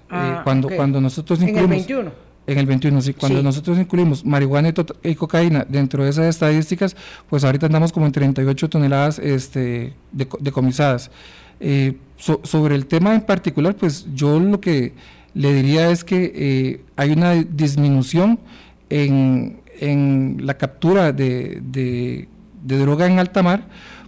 [0.10, 0.78] Ah, eh, cuando, okay.
[0.78, 1.64] cuando nosotros incluimos...
[1.66, 2.12] En el 21.
[2.46, 3.14] En el 21, sí.
[3.14, 3.44] Cuando Sí.
[3.44, 6.96] nosotros incluimos marihuana y, to- y cocaína dentro de esas estadísticas,
[7.30, 11.10] pues ahorita andamos como en 38 toneladas este, deco- decomisadas.
[11.60, 14.94] Eh, so- sobre el tema en particular, pues yo lo que
[15.34, 18.40] le diría es que eh, hay una disminución
[18.90, 22.28] en, en la captura de, de-
[22.78, 23.64] droga en alta mar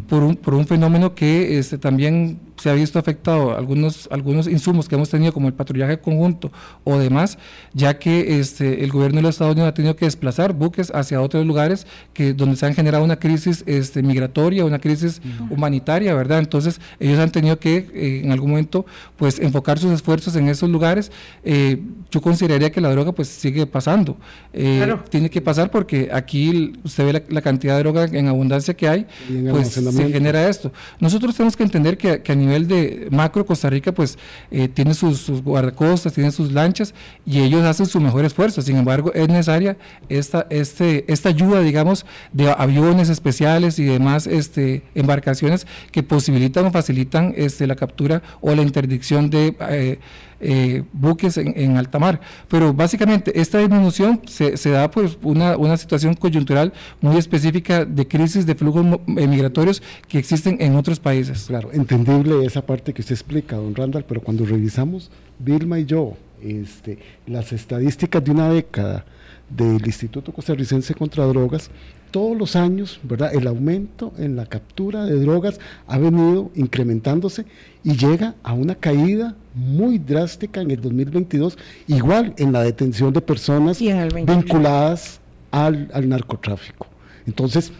[0.08, 4.90] por un, por un fenómeno que este, también se ha visto afectado algunos, algunos insumos
[4.90, 6.52] que hemos tenido como el patrullaje conjunto
[6.84, 7.38] o demás,
[7.76, 11.22] ya que este, el gobierno de los Estados Unidos ha tenido que desplazar buques hacia
[11.22, 16.40] otros lugares que, donde se han generado una crisis este, migratoria, una crisis humanitaria, ¿verdad?
[16.40, 20.68] Entonces ellos han tenido que eh, en algún momento pues enfocar sus esfuerzos en esos
[20.68, 21.12] lugares.
[21.44, 24.18] Eh, yo consideraría que la droga pues sigue pasando.
[24.54, 25.04] Eh, Claro.
[25.08, 28.88] Tiene que pasar porque aquí usted ve la, la cantidad de droga en abundancia que
[28.88, 29.06] hay,
[29.52, 30.74] pues se genera esto.
[31.00, 34.18] Nosotros tenemos que entender que, que a nivel de macro, Costa Rica pues
[34.52, 36.94] eh, tiene sus, sus, guardacostas, tiene sus lanchas
[37.26, 38.62] y ellos hacen su mejor esfuerzo.
[38.62, 39.78] Sin embargo, es necesaria
[40.10, 46.72] esta, este, esta ayuda, digamos, de aviones especiales y demás este, embarcaciones que posibilitan o
[46.72, 49.56] facilitan este, la captura o la interdicción de...
[49.70, 50.00] Eh,
[50.40, 52.20] eh, buques en, alta mar.
[52.48, 58.08] Pero básicamente esta disminución se, se da por una, una, situación coyuntural muy específica de
[58.08, 61.46] crisis de flujos migratorios que existen en otros países.
[61.48, 66.14] Claro, entendible esa parte que usted explica, don Randall, pero cuando revisamos, Vilma y yo,
[66.42, 69.06] este, las estadísticas de una década
[69.50, 71.70] del Instituto Costarricense contra Drogas,
[72.16, 73.36] todos los años, ¿verdad?
[73.36, 77.46] El aumento en la captura de drogas ha venido incrementándose
[77.84, 81.58] y llega a una caída muy drástica en el 2022,
[81.88, 85.20] igual en la detención de personas vinculadas
[85.52, 86.88] al, al, narcotráfico.
[87.28, 87.74] Entonces,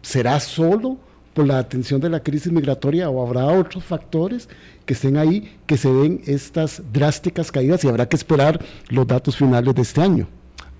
[0.00, 0.96] ¿será solo
[1.34, 4.48] por la atención de la crisis migratoria o habrá otros factores
[4.86, 8.58] que estén ahí que se den estas drásticas caídas y habrá que esperar
[8.88, 10.28] los datos finales de este año?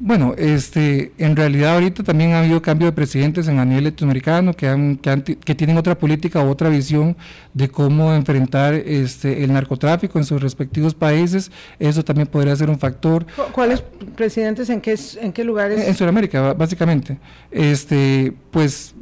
[0.05, 4.53] Bueno, este, en realidad ahorita también ha habido cambio de presidentes en a nivel latinoamericano
[4.53, 7.17] que, han, que, han, que, tienen otra política o otra visión
[7.55, 11.53] de cómo enfrentar este, el narcotráfico en sus respectivos países.
[11.79, 13.25] Eso también podría ser un factor.
[13.53, 13.85] ¿Cuáles
[14.17, 15.81] presidentes en qué, en qué lugares?
[15.81, 17.21] En, en Sudamérica, básicamente.
[17.53, 18.97] Este, pues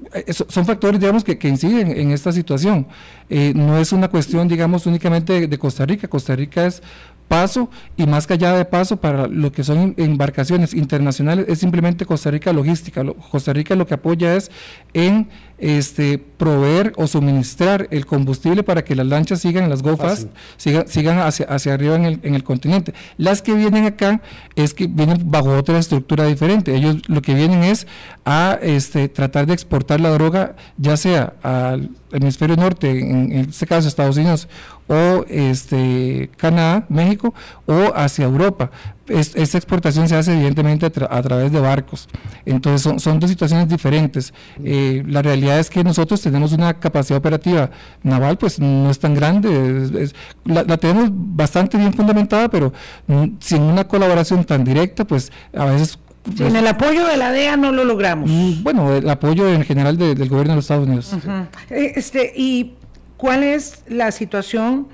[0.49, 2.87] son factores, digamos, que, que inciden en esta situación.
[3.29, 6.09] Eh, no es una cuestión, digamos, únicamente de, de Costa Rica.
[6.09, 6.83] Costa Rica es
[7.31, 12.05] paso y más que allá de paso para lo que son embarcaciones internacionales es simplemente
[12.05, 13.05] Costa Rica logística.
[13.31, 14.51] Costa Rica lo que apoya es
[14.95, 15.29] en
[15.59, 20.89] este, proveer o suministrar el combustible para que las lanchas sigan, las Go Fast, sigan,
[20.89, 22.95] sigan hacia, hacia arriba en el, en el continente.
[23.17, 24.21] Las que vienen acá
[24.57, 26.75] es que vienen bajo otra estructura diferente.
[26.75, 27.87] Ellos lo que vienen es
[28.25, 33.67] a este, tratar de exportar la droga, ya sea al hemisferio norte, en, en este
[33.67, 34.49] caso Estados Unidos,
[34.91, 37.33] o este, Canadá, México,
[37.67, 38.73] o hacia Europa.
[39.07, 42.09] Es, esta exportación se hace evidentemente a, tra a, través de barcos.
[42.45, 44.35] Entonces son, son dos situaciones diferentes.
[44.65, 47.71] Eh, la realidad es que nosotros tenemos una capacidad operativa
[48.03, 50.15] naval, pues no es tan grande, es, es,
[50.45, 52.73] la, la, tenemos bastante bien fundamentada, pero
[53.07, 57.31] mm, sin una colaboración tan directa, pues a veces sin pues, el apoyo de la
[57.31, 58.29] DEA no lo logramos.
[58.29, 61.13] Mm, bueno, el apoyo en general de, del gobierno de los Estados Unidos.
[61.13, 61.47] Uh -huh.
[61.71, 62.75] este, y
[63.21, 64.89] ¿Cuál es la situación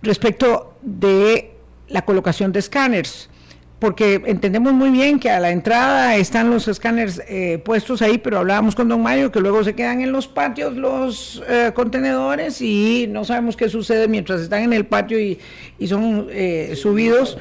[0.00, 1.52] respecto de
[1.88, 3.28] la colocación de escáneres?
[3.78, 8.38] Porque entendemos muy bien que a la entrada están los escáneres eh, puestos ahí, pero
[8.38, 13.06] hablábamos con don Mario que luego se quedan en los patios los eh, contenedores y
[13.10, 15.38] no sabemos qué sucede mientras están en el patio y,
[15.78, 17.36] y son eh, subidos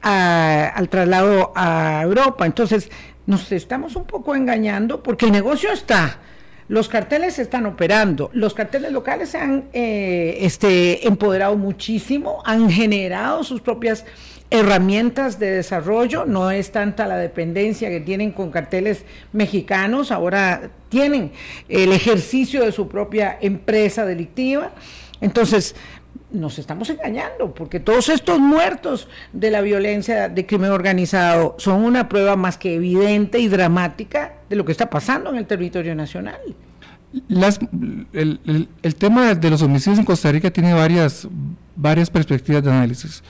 [0.00, 2.46] al traslado a Europa.
[2.46, 2.90] Entonces,
[3.26, 6.20] nos estamos un poco engañando porque el negocio está
[6.68, 13.44] los carteles están operando, los carteles locales se han eh, este, empoderado muchísimo, han generado
[13.44, 14.04] sus propias
[14.50, 21.32] herramientas de desarrollo, no es tanta la dependencia que tienen con carteles mexicanos, ahora tienen
[21.68, 24.72] el ejercicio de su propia empresa delictiva.
[25.20, 25.74] Entonces,
[26.34, 32.08] nos estamos engañando, porque todos estos muertos de la violencia de crimen organizado son una
[32.08, 36.40] prueba más que evidente y dramática de lo que está pasando en el territorio nacional.
[38.12, 41.28] El, el, tema de los homicidios en Costa Rica tiene varias,
[41.76, 43.22] varias perspectivas de análisis.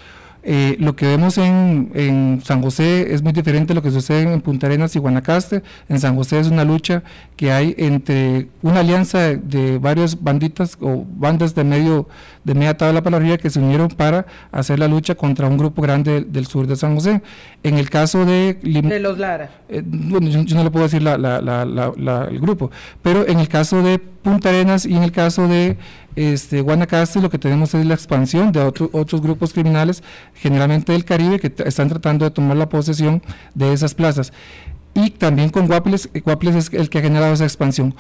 [0.47, 4.31] Eh, lo que vemos en, en, San José es muy diferente a lo que sucede
[4.31, 5.63] en Punta Arenas y Guanacaste.
[5.89, 7.03] En San José es una lucha
[7.37, 12.09] que hay entre una alianza de, de varias banditas o bandas de medio
[12.45, 15.83] de media tabla para arriba que se unieron para hacer la lucha contra un grupo
[15.83, 17.23] grande del, del sur de San José.
[17.63, 18.59] En el caso de...
[18.63, 19.51] Lim de los Lara.
[19.69, 22.71] Eh, bueno, yo, yo, no le puedo decir la, la, la, el grupo,
[23.03, 25.77] pero en el caso de Punta Arenas y en el caso de
[26.17, 30.03] este, Guanacaste lo que tenemos es la expansión de otro, otros grupos criminales,
[30.35, 33.23] generalmente del Caribe, que están tratando de tomar la posesión
[33.55, 34.33] de esas plazas.
[34.95, 37.95] Y también con Guapiles, Guapiles es el que ha generado esa expansión.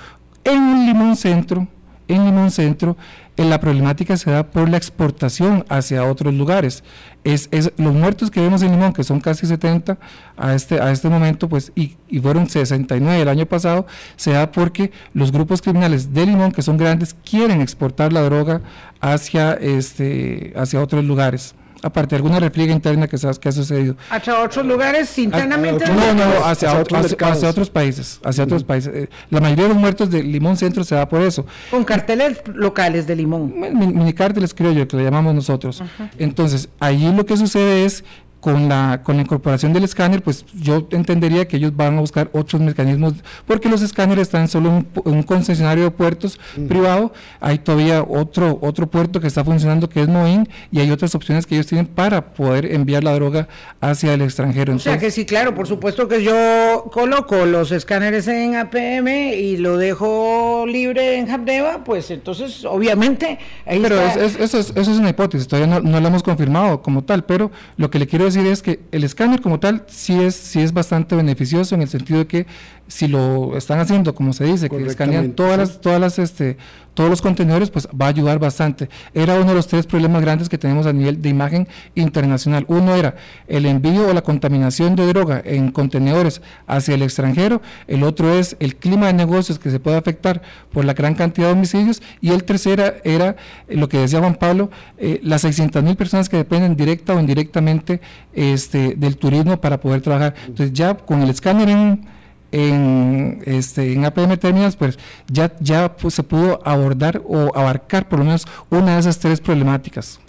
[0.44, 1.66] En Limón Centro,
[2.08, 2.96] en Limón Centro,
[3.36, 6.84] en la problemática se da por la exportación hacia otros lugares.
[7.24, 9.98] Es, es, los muertos que vemos en Limón, que son casi 70
[10.36, 13.86] a este, a este momento, pues, y, y, fueron 69 el año pasado,
[14.16, 18.60] se da porque los grupos criminales de Limón, que son grandes, quieren exportar la droga
[19.00, 23.96] hacia, este, hacia otros lugares aparte de alguna repliega interna que, que ha sucedido.
[24.10, 25.86] ¿Hacia otros lugares internamente?
[25.86, 28.48] No, no, hacia, hacia, otros, hacia, hacia otros países, hacia uh -huh.
[28.48, 29.08] otros países.
[29.30, 31.44] La mayoría de los muertos de Limón Centro se da por eso.
[31.70, 33.54] Con carteles locales de Limón.
[33.54, 35.80] Minicárteles, creo yo, que le llamamos nosotros.
[35.80, 36.10] Uh -huh.
[36.18, 38.04] Entonces, allí lo que sucede es
[38.44, 42.28] con la, con la incorporación del escáner, pues yo entendería que ellos van a buscar
[42.34, 43.14] otros mecanismos,
[43.46, 46.38] porque los escáneres están solo en un, concesionario de puertos
[46.68, 51.14] privado, hay todavía otro, otro puerto que está funcionando que es Moín, y hay otras
[51.14, 53.48] opciones que ellos tienen para poder enviar la droga
[53.80, 54.74] hacia el extranjero.
[54.74, 59.56] o sea que sí, claro, por supuesto que yo coloco los escáneres en APM y
[59.56, 63.38] lo dejo libre en Habdeba, pues entonces obviamente...
[63.64, 67.24] pero eso, es, eso es una hipótesis, todavía no, no la hemos confirmado como tal,
[67.24, 70.60] pero lo que le quiero decir es que el escáner como tal sí es, sí
[70.60, 72.46] es bastante beneficioso en el sentido de que
[72.88, 76.56] si lo están haciendo como se dice, que escanean todas las, todas las, este,
[76.94, 78.88] todos los contenedores, pues va a ayudar bastante.
[79.12, 82.64] Era uno de los tres problemas grandes que tenemos a nivel de imagen internacional.
[82.68, 83.16] Uno era
[83.48, 88.56] el envío o la contaminación de droga en contenedores hacia el extranjero, el otro es
[88.60, 90.42] el clima de negocios que se puede afectar
[90.72, 93.36] por la gran cantidad de homicidios y el tercero era,
[93.68, 98.00] lo que decía Juan Pablo, eh, las 600 mil personas que dependen directa o indirectamente
[98.32, 100.34] este, del turismo para poder trabajar.
[100.46, 102.06] Entonces ya con el escáner en
[102.54, 104.96] en, este, en APM Terminals, pues
[105.26, 109.40] ya, ya pues, se pudo abordar o abarcar por lo menos una de esas tres
[109.40, 110.20] problemáticas.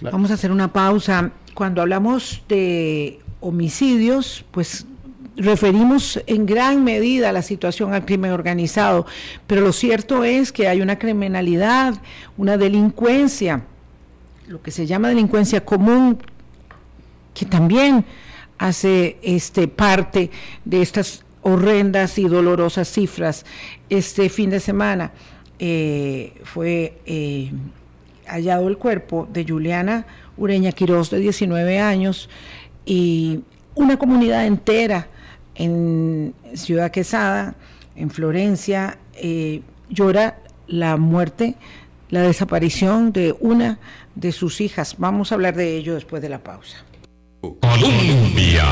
[0.00, 1.30] Vamos a hacer una pausa.
[1.54, 4.84] Cuando hablamos de homicidios, pues
[5.36, 9.06] referimos en gran medida la situación al crimen organizado,
[9.46, 11.94] pero lo cierto es que hay una criminalidad,
[12.36, 13.62] una delincuencia,
[14.48, 16.18] lo que se llama delincuencia común,
[17.32, 18.04] que también
[18.58, 20.30] hace este parte
[20.64, 23.44] de estas horrendas y dolorosas cifras.
[23.88, 25.12] Este fin de semana
[25.58, 27.52] eh, fue eh,
[28.26, 32.28] hallado el cuerpo de Juliana Ureña Quiroz, de 19 años,
[32.84, 33.40] y
[33.74, 35.06] una comunidad entera
[35.54, 37.54] en Ciudad Quesada,
[37.94, 41.54] en Florencia, eh, llora la muerte,
[42.08, 43.78] la desaparición de una
[44.14, 44.96] de sus hijas.
[44.98, 46.78] Vamos a hablar de ello después de la pausa.
[47.40, 48.64] Colombia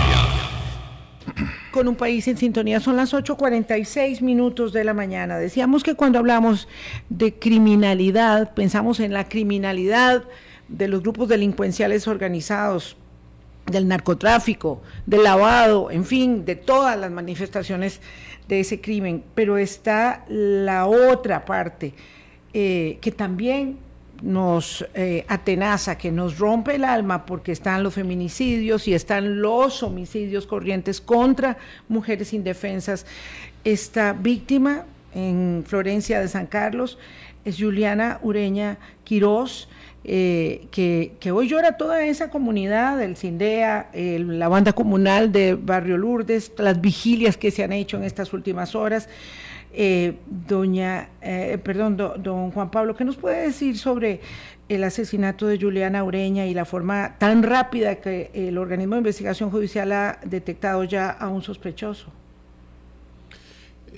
[1.70, 2.80] con un país en sintonía.
[2.80, 5.38] Son las 8.46 minutos de la mañana.
[5.38, 6.68] Decíamos que cuando hablamos
[7.08, 10.24] de criminalidad, pensamos en la criminalidad
[10.68, 12.96] de los grupos delincuenciales organizados,
[13.66, 18.00] del narcotráfico, del lavado, en fin, de todas las manifestaciones
[18.48, 19.22] de ese crimen.
[19.34, 21.94] Pero está la otra parte,
[22.52, 23.78] eh, que también
[24.22, 29.82] nos eh, atenaza, que nos rompe el alma porque están los feminicidios y están los
[29.82, 31.58] homicidios corrientes contra
[31.88, 33.04] mujeres indefensas.
[33.64, 36.98] Esta víctima en Florencia de San Carlos
[37.44, 39.68] es Juliana Ureña Quirós,
[40.04, 46.52] eh, que, hoy llora toda esa comunidad, el CINDEA, la banda comunal de Barrio Lourdes,
[46.58, 49.08] las vigilias que se han hecho en estas últimas horas.
[49.74, 54.20] Eh, doña, eh, perdón, don Juan Pablo, ¿qué nos puede decir sobre
[54.68, 59.50] el asesinato de Juliana Ureña y la forma tan rápida que el organismo de investigación
[59.50, 62.10] judicial ha detectado ya a un sospechoso?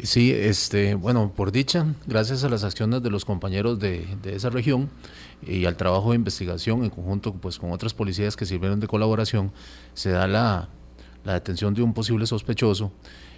[0.03, 4.91] Sí, este, bueno, por dicha, gracias a las acciones de los compañeros de, esa región
[5.47, 9.53] y al trabajo de investigación en conjunto pues, con otras policías que sirvieron de colaboración,
[9.95, 10.69] se da la,
[11.25, 12.93] la detención de un posible sospechoso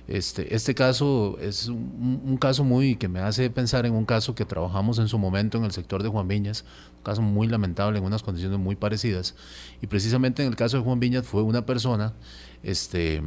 [0.09, 4.45] este, este caso es un, caso muy que me hace pensar en un caso que
[4.45, 6.65] trabajamos en su momento en el sector de Juan Viñas,
[6.99, 9.35] un caso muy lamentable en unas condiciones muy parecidas.
[9.83, 12.13] Y precisamente en el caso de Juan Viñas fue una persona,
[12.63, 13.21] este,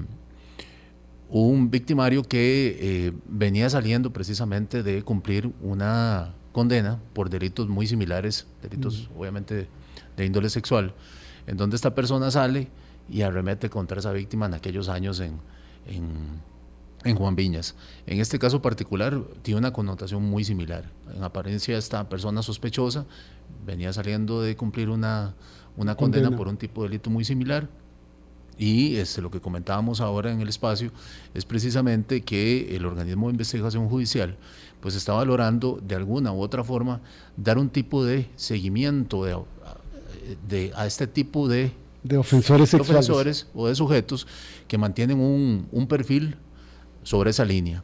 [1.30, 8.48] un victimario que eh, venía saliendo precisamente de cumplir una condena por delitos muy similares,
[8.62, 9.68] delitos obviamente
[10.16, 10.94] de índole sexual,
[11.46, 12.70] en donde esta persona sale
[13.10, 15.40] y arremete contra esa víctima en aquellos años en
[15.90, 16.42] en
[17.04, 17.76] Juan Viñas.
[18.06, 20.92] En este caso particular tiene una connotación muy similar.
[21.16, 23.06] En apariencia esta persona sospechosa
[23.66, 25.34] venía saliendo de cumplir una,
[25.78, 27.70] una condena, por un tipo de delito muy similar.
[28.58, 30.92] Y este, lo que comentábamos ahora en el espacio
[31.34, 34.36] es precisamente que el organismo de investigación judicial
[34.82, 37.00] pues está valorando de alguna u otra forma
[37.38, 39.38] dar un tipo de seguimiento de,
[40.50, 41.72] de a este tipo de,
[42.04, 44.28] de ofensores sexuales o de sujetos
[44.68, 46.36] que mantienen un, un perfil
[47.10, 47.84] sobre esa línea.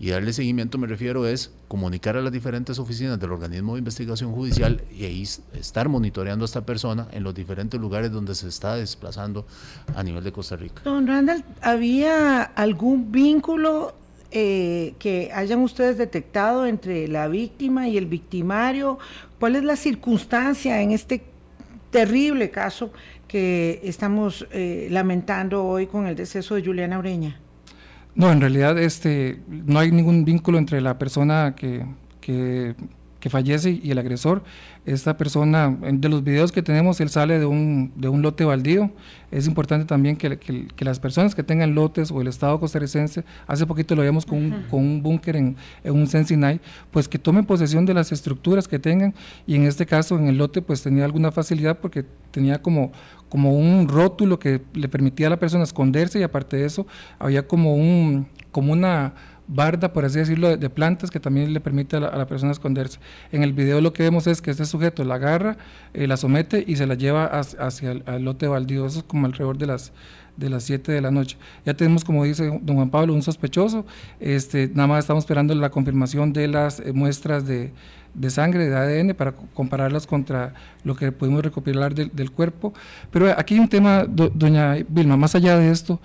[0.00, 4.32] Y darle seguimiento, me refiero, es comunicar a las diferentes oficinas del organismo de investigación
[4.32, 8.74] judicial y ahí estar monitoreando a esta persona en los diferentes lugares donde se está
[8.74, 9.46] desplazando
[9.94, 10.82] a nivel de Costa Rica.
[10.84, 13.94] Don Randall, ¿había algún vínculo
[14.32, 18.98] eh, que hayan ustedes detectado entre la víctima y el victimario?
[19.38, 21.22] ¿Cuál es la circunstancia en este
[21.92, 22.90] terrible caso
[23.28, 27.40] que estamos eh, lamentando hoy con el deceso de Juliana Ureña?
[28.14, 31.84] No, en realidad este, no hay ningún vínculo entre la persona que,
[32.20, 32.76] que,
[33.18, 34.44] que fallece y el agresor,
[34.84, 38.90] esta persona, de los videos que tenemos, él sale de un, de un lote baldío.
[39.30, 43.64] Es importante también que, que, las personas que tengan lotes o el Estado costarricense, hace
[43.64, 46.60] poquito lo vimos con, un, con un búnker en, en, un Sensinay,
[46.90, 49.14] pues que tomen posesión de las estructuras que tengan.
[49.46, 52.92] Y en este caso en el lote pues tenía alguna facilidad porque tenía como,
[53.34, 56.86] como un rótulo que le permitía a la persona esconderse y aparte de eso
[57.18, 59.12] había como, un, como una
[59.48, 63.00] barda, por así decirlo, de, plantas que también le permite a la, persona esconderse.
[63.32, 65.56] En el video lo que vemos es que este sujeto la agarra,
[65.94, 68.86] eh, la somete y se la lleva hacia, el lote baldío.
[68.86, 69.92] Eso es como alrededor de las
[70.36, 71.36] de las 7 de la noche.
[71.66, 73.84] Ya tenemos, como dice don Juan Pablo, un sospechoso.
[74.20, 77.72] Este, nada más estamos esperando la confirmación de las eh, muestras de,
[78.14, 80.54] de, sangre, de ADN, para compararlas contra
[80.84, 82.72] lo que pudimos recopilar del, cuerpo.
[83.10, 86.00] Pero aquí hay un tema, doña Vilma, más allá de esto,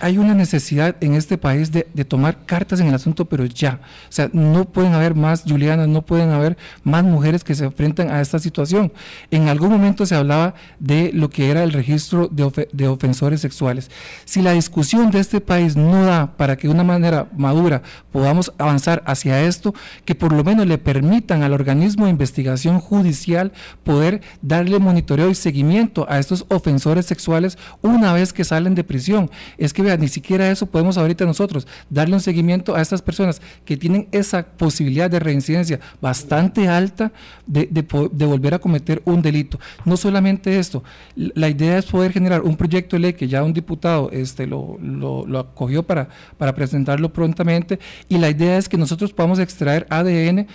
[0.00, 3.80] hay, una necesidad en este país de, tomar cartas en el asunto, pero ya.
[4.08, 8.10] O sea, no pueden haber más Julianas, no pueden haber más mujeres que se enfrentan
[8.10, 8.92] a esta situación.
[9.30, 13.90] En algún momento se hablaba de lo que era el registro de, de ofensores sexuales.
[14.24, 18.52] Si la discusión de este país no da para que de una manera madura podamos
[18.58, 23.52] avanzar hacia esto, que por lo menos le permitan al organismo de investigación judicial
[23.84, 29.09] poder darle monitoreo y seguimiento a estos ofensores sexuales una vez que salen de prisión
[29.58, 33.40] es que, vea, ni siquiera eso podemos ahorita nosotros darle un seguimiento a estas personas
[33.64, 37.12] que tienen esa posibilidad de reincidencia bastante alta
[37.46, 39.58] de, de, volver a cometer un delito.
[39.84, 40.84] No solamente esto,
[41.16, 44.78] la idea es poder generar un proyecto de ley que ya un diputado este, lo,
[44.80, 46.08] lo, acogió para,
[46.38, 50.46] para presentarlo prontamente y la idea es que nosotros podamos extraer ADN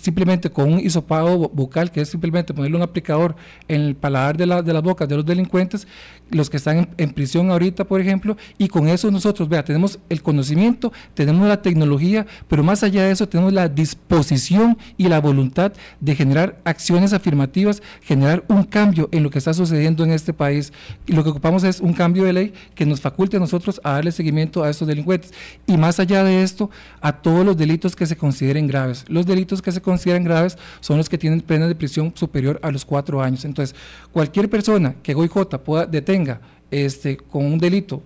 [0.00, 3.36] simplemente con un hisopado bucal, que es simplemente ponerle un aplicador
[3.68, 5.86] en el paladar de, la, de las bocas de los delincuentes,
[6.30, 10.22] los que están en prisión ahorita por ejemplo, y con eso nosotros, vea, tenemos el
[10.22, 15.72] conocimiento, tenemos la tecnología, pero más allá de eso tenemos la disposición y la voluntad
[15.98, 20.72] de generar acciones afirmativas, generar un cambio en lo que está sucediendo en este país.
[21.04, 23.94] Y lo que ocupamos es un cambio de ley que nos faculte a nosotros a
[23.94, 25.34] darle seguimiento a estos delincuentes.
[25.66, 26.70] Y más allá de esto,
[27.00, 29.04] a todos los delitos que se consideren graves.
[29.08, 32.70] Los delitos que se consideran graves son los que tienen pena de prisión superior a
[32.70, 33.44] los cuatro años.
[33.44, 33.74] Entonces,
[34.12, 38.02] cualquier persona que GOIJ pueda, detenga este, con un delito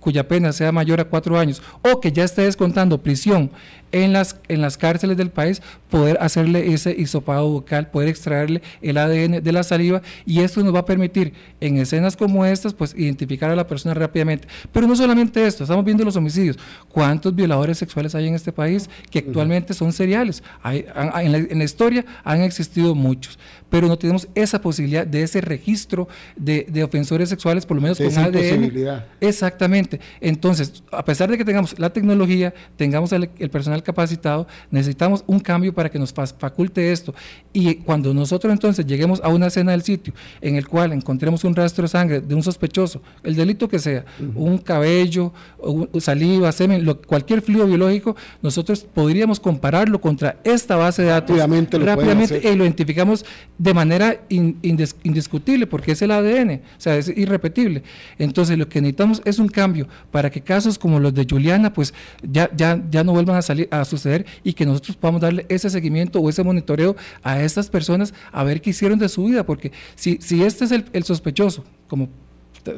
[0.00, 3.50] cuya pena sea mayor a cuatro años o que ya esté descontando prisión
[3.92, 8.96] en las, en las cárceles del país, poder hacerle ese hisopado bucal, poder extraerle el
[8.96, 12.94] ADN de la saliva y esto nos va a permitir en escenas como estas, pues
[12.96, 14.48] identificar a la persona rápidamente.
[14.72, 16.58] Pero no solamente esto, estamos viendo los homicidios.
[16.88, 20.42] ¿Cuántos violadores sexuales hay en este país que actualmente son seriales?
[20.62, 23.38] Hay, en, la, en la historia han existido muchos
[23.70, 27.98] pero no tenemos esa posibilidad de ese registro de, de ofensores sexuales, por lo menos
[27.98, 29.04] con ADN.
[29.20, 30.00] Exactamente.
[30.20, 35.72] Entonces, a pesar de que tengamos la tecnología, tengamos el, personal capacitado, necesitamos un cambio
[35.72, 37.14] para que nos faculte esto.
[37.52, 41.54] Y cuando nosotros entonces lleguemos a una escena del sitio en el cual encontremos un
[41.54, 44.04] rastro de sangre de un sospechoso, el delito que sea,
[44.34, 45.32] un cabello,
[45.98, 52.40] saliva, semen, cualquier fluido biológico, nosotros podríamos compararlo contra esta base de datos rápidamente, rápidamente
[52.50, 53.24] y lo identificamos
[53.58, 57.82] de manera indiscutible, porque es el ADN, o sea, es irrepetible.
[58.18, 61.94] Entonces, lo que necesitamos es un cambio para que casos como los de Juliana, pues
[62.22, 65.70] ya, ya, ya no vuelvan a salir a suceder y que nosotros podamos darle ese
[65.70, 69.72] seguimiento o ese monitoreo a estas personas a ver qué hicieron de su vida, porque
[69.94, 72.08] si, si este es el, el sospechoso, como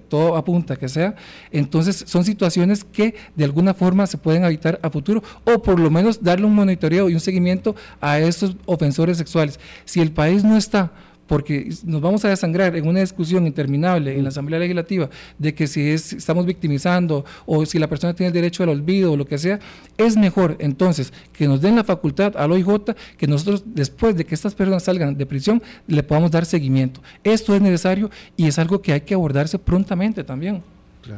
[0.09, 1.17] todo apunta que sea,
[1.51, 5.91] entonces son situaciones que de alguna forma se pueden evitar a futuro o por lo
[5.91, 9.59] menos darle un monitoreo y un seguimiento a estos ofensores sexuales.
[9.85, 10.93] Si el país no está
[11.33, 15.09] porque nos vamos a desangrar en una discusión interminable en la Asamblea Legislativa
[15.39, 19.13] de que si es, estamos victimizando o si la persona tiene el derecho al olvido
[19.13, 19.59] o lo que sea,
[19.97, 24.35] es mejor entonces que nos den la facultad al OIJ que nosotros después de que
[24.35, 27.01] estas personas salgan de prisión le podamos dar seguimiento.
[27.25, 30.63] Esto es necesario y es algo que hay que abordarse prontamente también.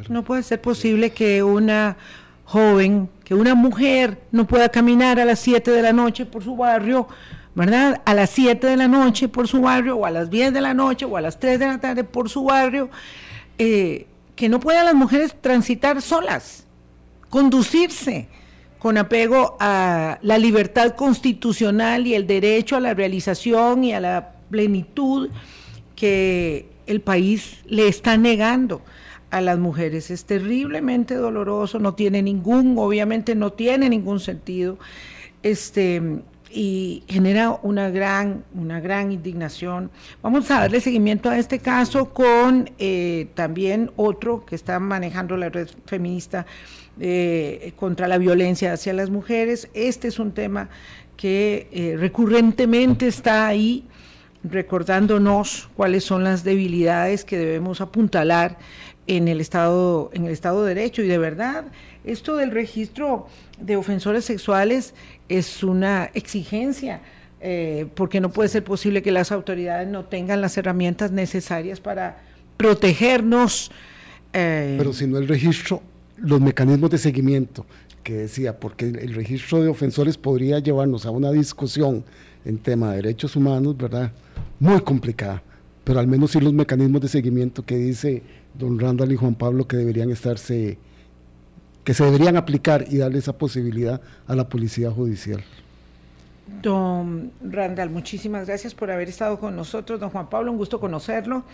[0.09, 1.97] No puede ser posible que una
[2.45, 6.55] joven, que una mujer no pueda caminar a las 7 de la noche por su
[6.55, 7.09] barrio
[7.55, 8.03] ¿verdad?
[8.05, 10.75] A las 7 de la noche por su barrio, o a las 10 de la
[10.75, 12.91] noche, o a las 3 de la tarde por su barrio,
[13.59, 16.67] eh, que no puedan las mujeres transitar solas,
[17.31, 18.29] conducirse
[18.79, 24.33] con apego a la libertad constitucional y el derecho a la realización y a la
[24.51, 25.31] plenitud
[25.97, 28.83] que el país le está negando
[29.31, 30.11] a las mujeres.
[30.11, 34.79] Es terriblemente doloroso, no tiene ningún, obviamente no tiene ningún sentido.
[35.43, 36.21] Este,
[36.55, 39.91] y genera una gran, una gran indignación.
[40.23, 45.49] Vamos a darle seguimiento a este caso con eh, también otro que está manejando la
[45.49, 46.47] red feminista
[47.01, 49.69] eh, contra la violencia hacia las mujeres.
[49.75, 50.69] Este es un tema
[51.17, 53.85] que eh, recurrentemente está ahí
[54.45, 58.59] recordándonos cuáles son las debilidades que debemos apuntalar
[59.07, 61.03] en el Estado, en el Estado de Derecho.
[61.03, 61.65] Y de verdad,
[62.05, 63.27] esto del registro
[63.59, 64.95] de ofensores sexuales
[65.29, 67.01] es una exigencia,
[67.41, 72.23] eh, porque no puede ser posible que las autoridades no tengan las herramientas necesarias para
[72.57, 73.71] protegernos.
[74.33, 74.75] Eh.
[74.79, 75.83] Pero si no el registro,
[76.17, 77.67] los mecanismos de seguimiento
[78.03, 82.05] que decía, porque el registro de ofensores podría llevarnos a una discusión
[82.45, 84.13] en tema de derechos humanos, ¿verdad?
[84.61, 85.43] Muy complicada,
[85.83, 88.23] pero al menos sí los mecanismos de seguimiento que dice
[88.53, 90.79] don Randall y Juan Pablo que deberían estarse,
[91.85, 95.45] que se deberían aplicar y darle esa posibilidad a la policía judicial.
[96.61, 99.99] Don Randall, muchísimas gracias por haber estado con nosotros.
[100.01, 101.45] Don Juan Pablo, un gusto conocerlo.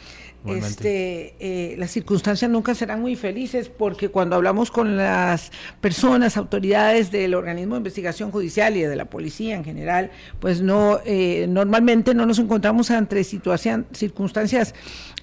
[0.46, 7.10] Este, eh, las circunstancias nunca serán muy felices porque cuando hablamos con las personas, autoridades
[7.10, 12.14] del organismo de investigación judicial y de la policía en general, pues no, eh, normalmente
[12.14, 14.74] no nos encontramos ante circunstancias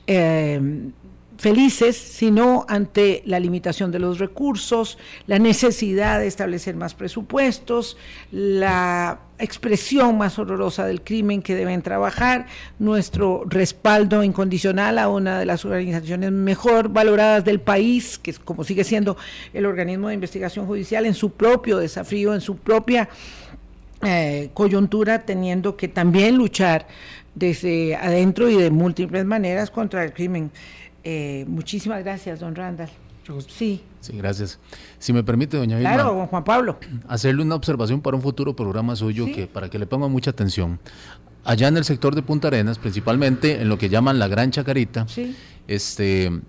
[0.06, 0.92] eh,
[1.38, 7.98] felices, sino ante la limitación de los recursos, la necesidad de establecer más presupuestos,
[8.32, 12.48] la expresión más horrorosa del crimen que deben trabajar,
[12.80, 18.64] nuestro respaldo incondicional a una de las organizaciones mejor valoradas del país, que es como
[18.64, 19.16] sigue siendo
[19.54, 23.10] el organismo de investigación judicial, en su propio desafío, en su propia
[24.04, 26.88] eh, coyuntura, teniendo que también luchar
[27.36, 30.50] desde adentro y de múltiples maneras contra el crimen.
[31.10, 32.90] Eh, muchísimas gracias, don Randall.
[33.48, 33.82] Sí.
[34.02, 34.60] Sí, gracias.
[35.00, 35.94] Si me permite, doña Vilma.
[35.94, 36.78] Claro, don Juan Pablo.
[37.08, 40.82] Hacerle una observación para un futuro programa suyo que para que le ponga mucha atención.
[41.46, 45.08] Allá en el sector de Punta Arenas, principalmente en lo que llaman la Gran Chacarita,
[45.66, 46.42] este,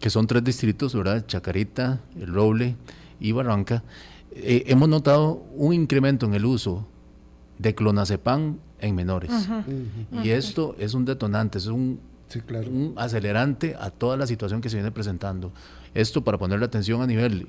[0.00, 1.26] que son tres distritos, ¿verdad?
[1.26, 2.76] Chacarita, El Roble
[3.20, 3.84] y Barranca,
[4.32, 6.88] eh, hemos notado un incremento en el uso
[7.58, 9.30] de clonazepam en menores.
[10.24, 12.00] Y esto es un detonante, es un
[12.68, 15.52] un acelerante a toda la situación que se viene presentando.
[15.94, 17.48] Esto para poner la atención a nivel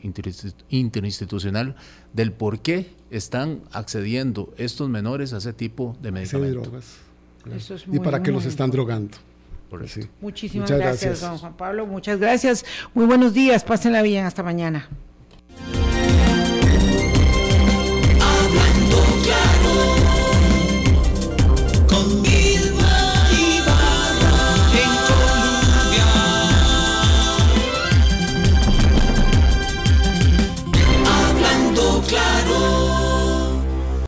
[0.69, 1.75] interinstitucional
[2.13, 6.97] del por qué están accediendo estos menores a ese tipo de medicamentos.
[7.91, 9.17] y para qué los están drogando.
[10.21, 11.85] Muchísimas gracias, don Juan Pablo.
[11.85, 12.65] Muchas gracias.
[12.93, 13.63] Muy buenos días.
[13.63, 14.25] Pásenla bien.
[14.25, 14.89] Hasta mañana.